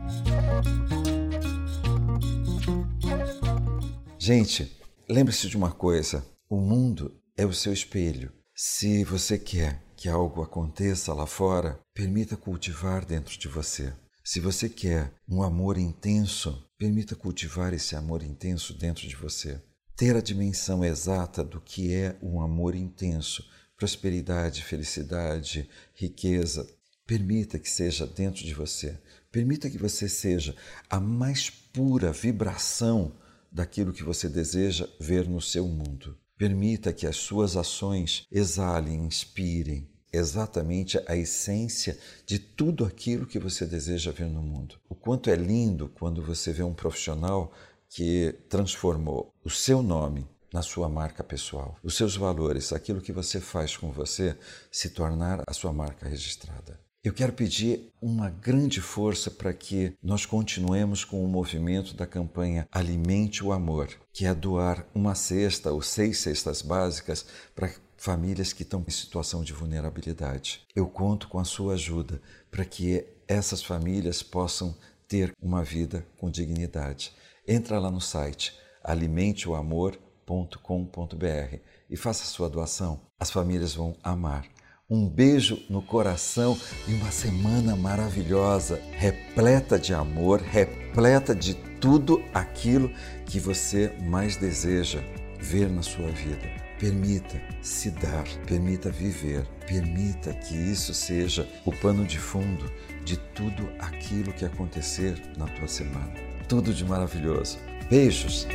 Gente, 4.27 4.75
lembre-se 5.07 5.51
de 5.51 5.55
uma 5.55 5.71
coisa: 5.71 6.25
o 6.49 6.59
mundo 6.59 7.15
é 7.37 7.45
o 7.45 7.53
seu 7.53 7.75
espelho. 7.75 8.33
Se 8.57 9.05
você 9.05 9.39
quer 9.39 9.83
que 9.95 10.09
algo 10.09 10.41
aconteça 10.41 11.13
lá 11.13 11.27
fora, 11.27 11.79
permita 11.93 12.35
cultivar 12.35 13.05
dentro 13.05 13.39
de 13.39 13.47
você. 13.49 13.93
Se 14.25 14.41
você 14.41 14.67
quer 14.67 15.13
um 15.29 15.43
amor 15.43 15.77
intenso, 15.77 16.67
permita 16.79 17.15
cultivar 17.15 17.75
esse 17.75 17.95
amor 17.95 18.23
intenso 18.23 18.73
dentro 18.73 19.07
de 19.07 19.15
você. 19.15 19.61
Ter 19.95 20.17
a 20.17 20.23
dimensão 20.23 20.83
exata 20.83 21.45
do 21.45 21.61
que 21.61 21.93
é 21.93 22.17
um 22.23 22.41
amor 22.41 22.75
intenso, 22.75 23.45
prosperidade, 23.77 24.65
felicidade, 24.65 25.69
riqueza, 25.95 26.67
permita 27.07 27.59
que 27.59 27.69
seja 27.69 28.07
dentro 28.07 28.43
de 28.43 28.55
você. 28.55 28.99
Permita 29.31 29.69
que 29.69 29.77
você 29.77 30.09
seja 30.09 30.57
a 30.89 30.99
mais 30.99 31.51
pura 31.51 32.11
vibração 32.11 33.13
daquilo 33.55 33.93
que 33.93 34.03
você 34.03 34.29
deseja 34.29 34.89
ver 34.99 35.29
no 35.29 35.41
seu 35.41 35.69
mundo. 35.69 36.19
Permita 36.37 36.93
que 36.93 37.07
as 37.07 37.17
suas 37.17 37.57
ações 37.57 38.27
exalem, 38.31 39.07
inspirem 39.07 39.89
exatamente 40.13 41.01
a 41.07 41.17
essência 41.17 41.97
de 42.27 42.39
tudo 42.41 42.85
aquilo 42.85 43.27
que 43.27 43.39
você 43.39 43.65
deseja 43.65 44.11
ver 44.11 44.27
no 44.27 44.43
mundo. 44.43 44.77
O 44.89 44.95
quanto 44.95 45.31
é 45.31 45.37
lindo 45.37 45.89
quando 45.89 46.21
você 46.21 46.53
vê 46.53 46.65
um 46.65 46.75
profissional 46.75 47.53
que 47.89 48.35
transformou 48.49 49.33
o 49.45 49.51
seu 49.51 49.83
nome 49.83 50.27
na 50.53 50.63
sua 50.63 50.89
marca 50.89 51.23
pessoal, 51.23 51.77
os 51.83 51.97
seus 51.97 52.17
valores, 52.17 52.73
aquilo 52.73 53.01
que 53.01 53.13
você 53.13 53.41
faz 53.41 53.77
com 53.77 53.91
você 53.91 54.37
se 54.71 54.91
tornar 54.91 55.43
a 55.47 55.53
sua 55.53 55.73
marca 55.73 56.09
registrada. 56.09 56.84
Eu 57.05 57.13
quero 57.13 57.35
pedir 57.35 57.93
uma 58.01 58.31
grande 58.31 58.81
força 58.81 59.31
para 59.31 59.53
que 59.53 59.93
nós 60.03 60.25
continuemos 60.25 61.05
com 61.05 61.23
o 61.23 61.29
movimento 61.29 61.95
da 61.95 62.07
campanha 62.07 62.67
Alimente 62.73 63.45
o 63.45 63.53
Amor, 63.53 63.91
que 64.11 64.25
é 64.25 64.35
doar 64.35 64.87
uma 64.95 65.15
cesta 65.15 65.71
ou 65.71 65.83
seis 65.83 66.21
cestas 66.21 66.63
básicas 66.63 67.27
para 67.55 67.71
famílias 67.99 68.55
que 68.55 68.63
estão 68.63 68.83
em 68.89 68.91
situação 68.91 69.45
de 69.45 69.53
vulnerabilidade. 69.53 70.63
Eu 70.75 70.87
conto 70.87 71.29
com 71.29 71.39
a 71.39 71.45
sua 71.45 71.75
ajuda 71.75 72.23
para 72.51 72.65
que 72.65 73.05
essas 73.29 73.63
famílias 73.63 74.23
possam 74.23 74.75
ter 75.07 75.35
uma 75.43 75.63
vida 75.63 76.07
com 76.17 76.31
dignidade. 76.31 77.13
Entra 77.47 77.79
lá 77.79 77.91
no 77.91 78.01
site 78.01 78.55
alimenteoamor.com.br 78.83 81.57
e 81.91 81.97
faça 81.99 82.25
sua 82.25 82.49
doação. 82.49 83.03
As 83.21 83.31
famílias 83.31 83.75
vão 83.75 83.95
amar. 84.03 84.54
Um 84.89 85.09
beijo 85.09 85.59
no 85.71 85.81
coração 85.81 86.59
e 86.87 86.93
uma 86.93 87.11
semana 87.11 87.75
maravilhosa, 87.75 88.79
repleta 88.93 89.79
de 89.79 89.95
amor, 89.95 90.43
repleta 90.43 91.35
de 91.35 91.55
tudo 91.81 92.23
aquilo 92.35 92.91
que 93.25 93.41
você 93.41 93.91
mais 94.03 94.37
deseja 94.37 95.03
ver 95.41 95.71
na 95.71 95.81
sua 95.81 96.11
vida. 96.11 96.47
Permita 96.79 97.41
se 97.63 97.91
dar, 97.93 98.25
permita 98.47 98.91
viver, 98.91 99.47
permita 99.67 100.35
que 100.35 100.55
isso 100.55 100.93
seja 100.93 101.49
o 101.65 101.73
pano 101.73 102.05
de 102.05 102.19
fundo 102.19 102.71
de 103.07 103.17
tudo 103.17 103.67
aquilo 103.79 104.35
que 104.35 104.45
acontecer 104.45 105.19
na 105.39 105.47
tua 105.47 105.67
semana. 105.67 106.13
Tudo 106.47 106.75
de 106.75 106.85
maravilhoso. 106.85 107.59
Beijos! 107.89 108.47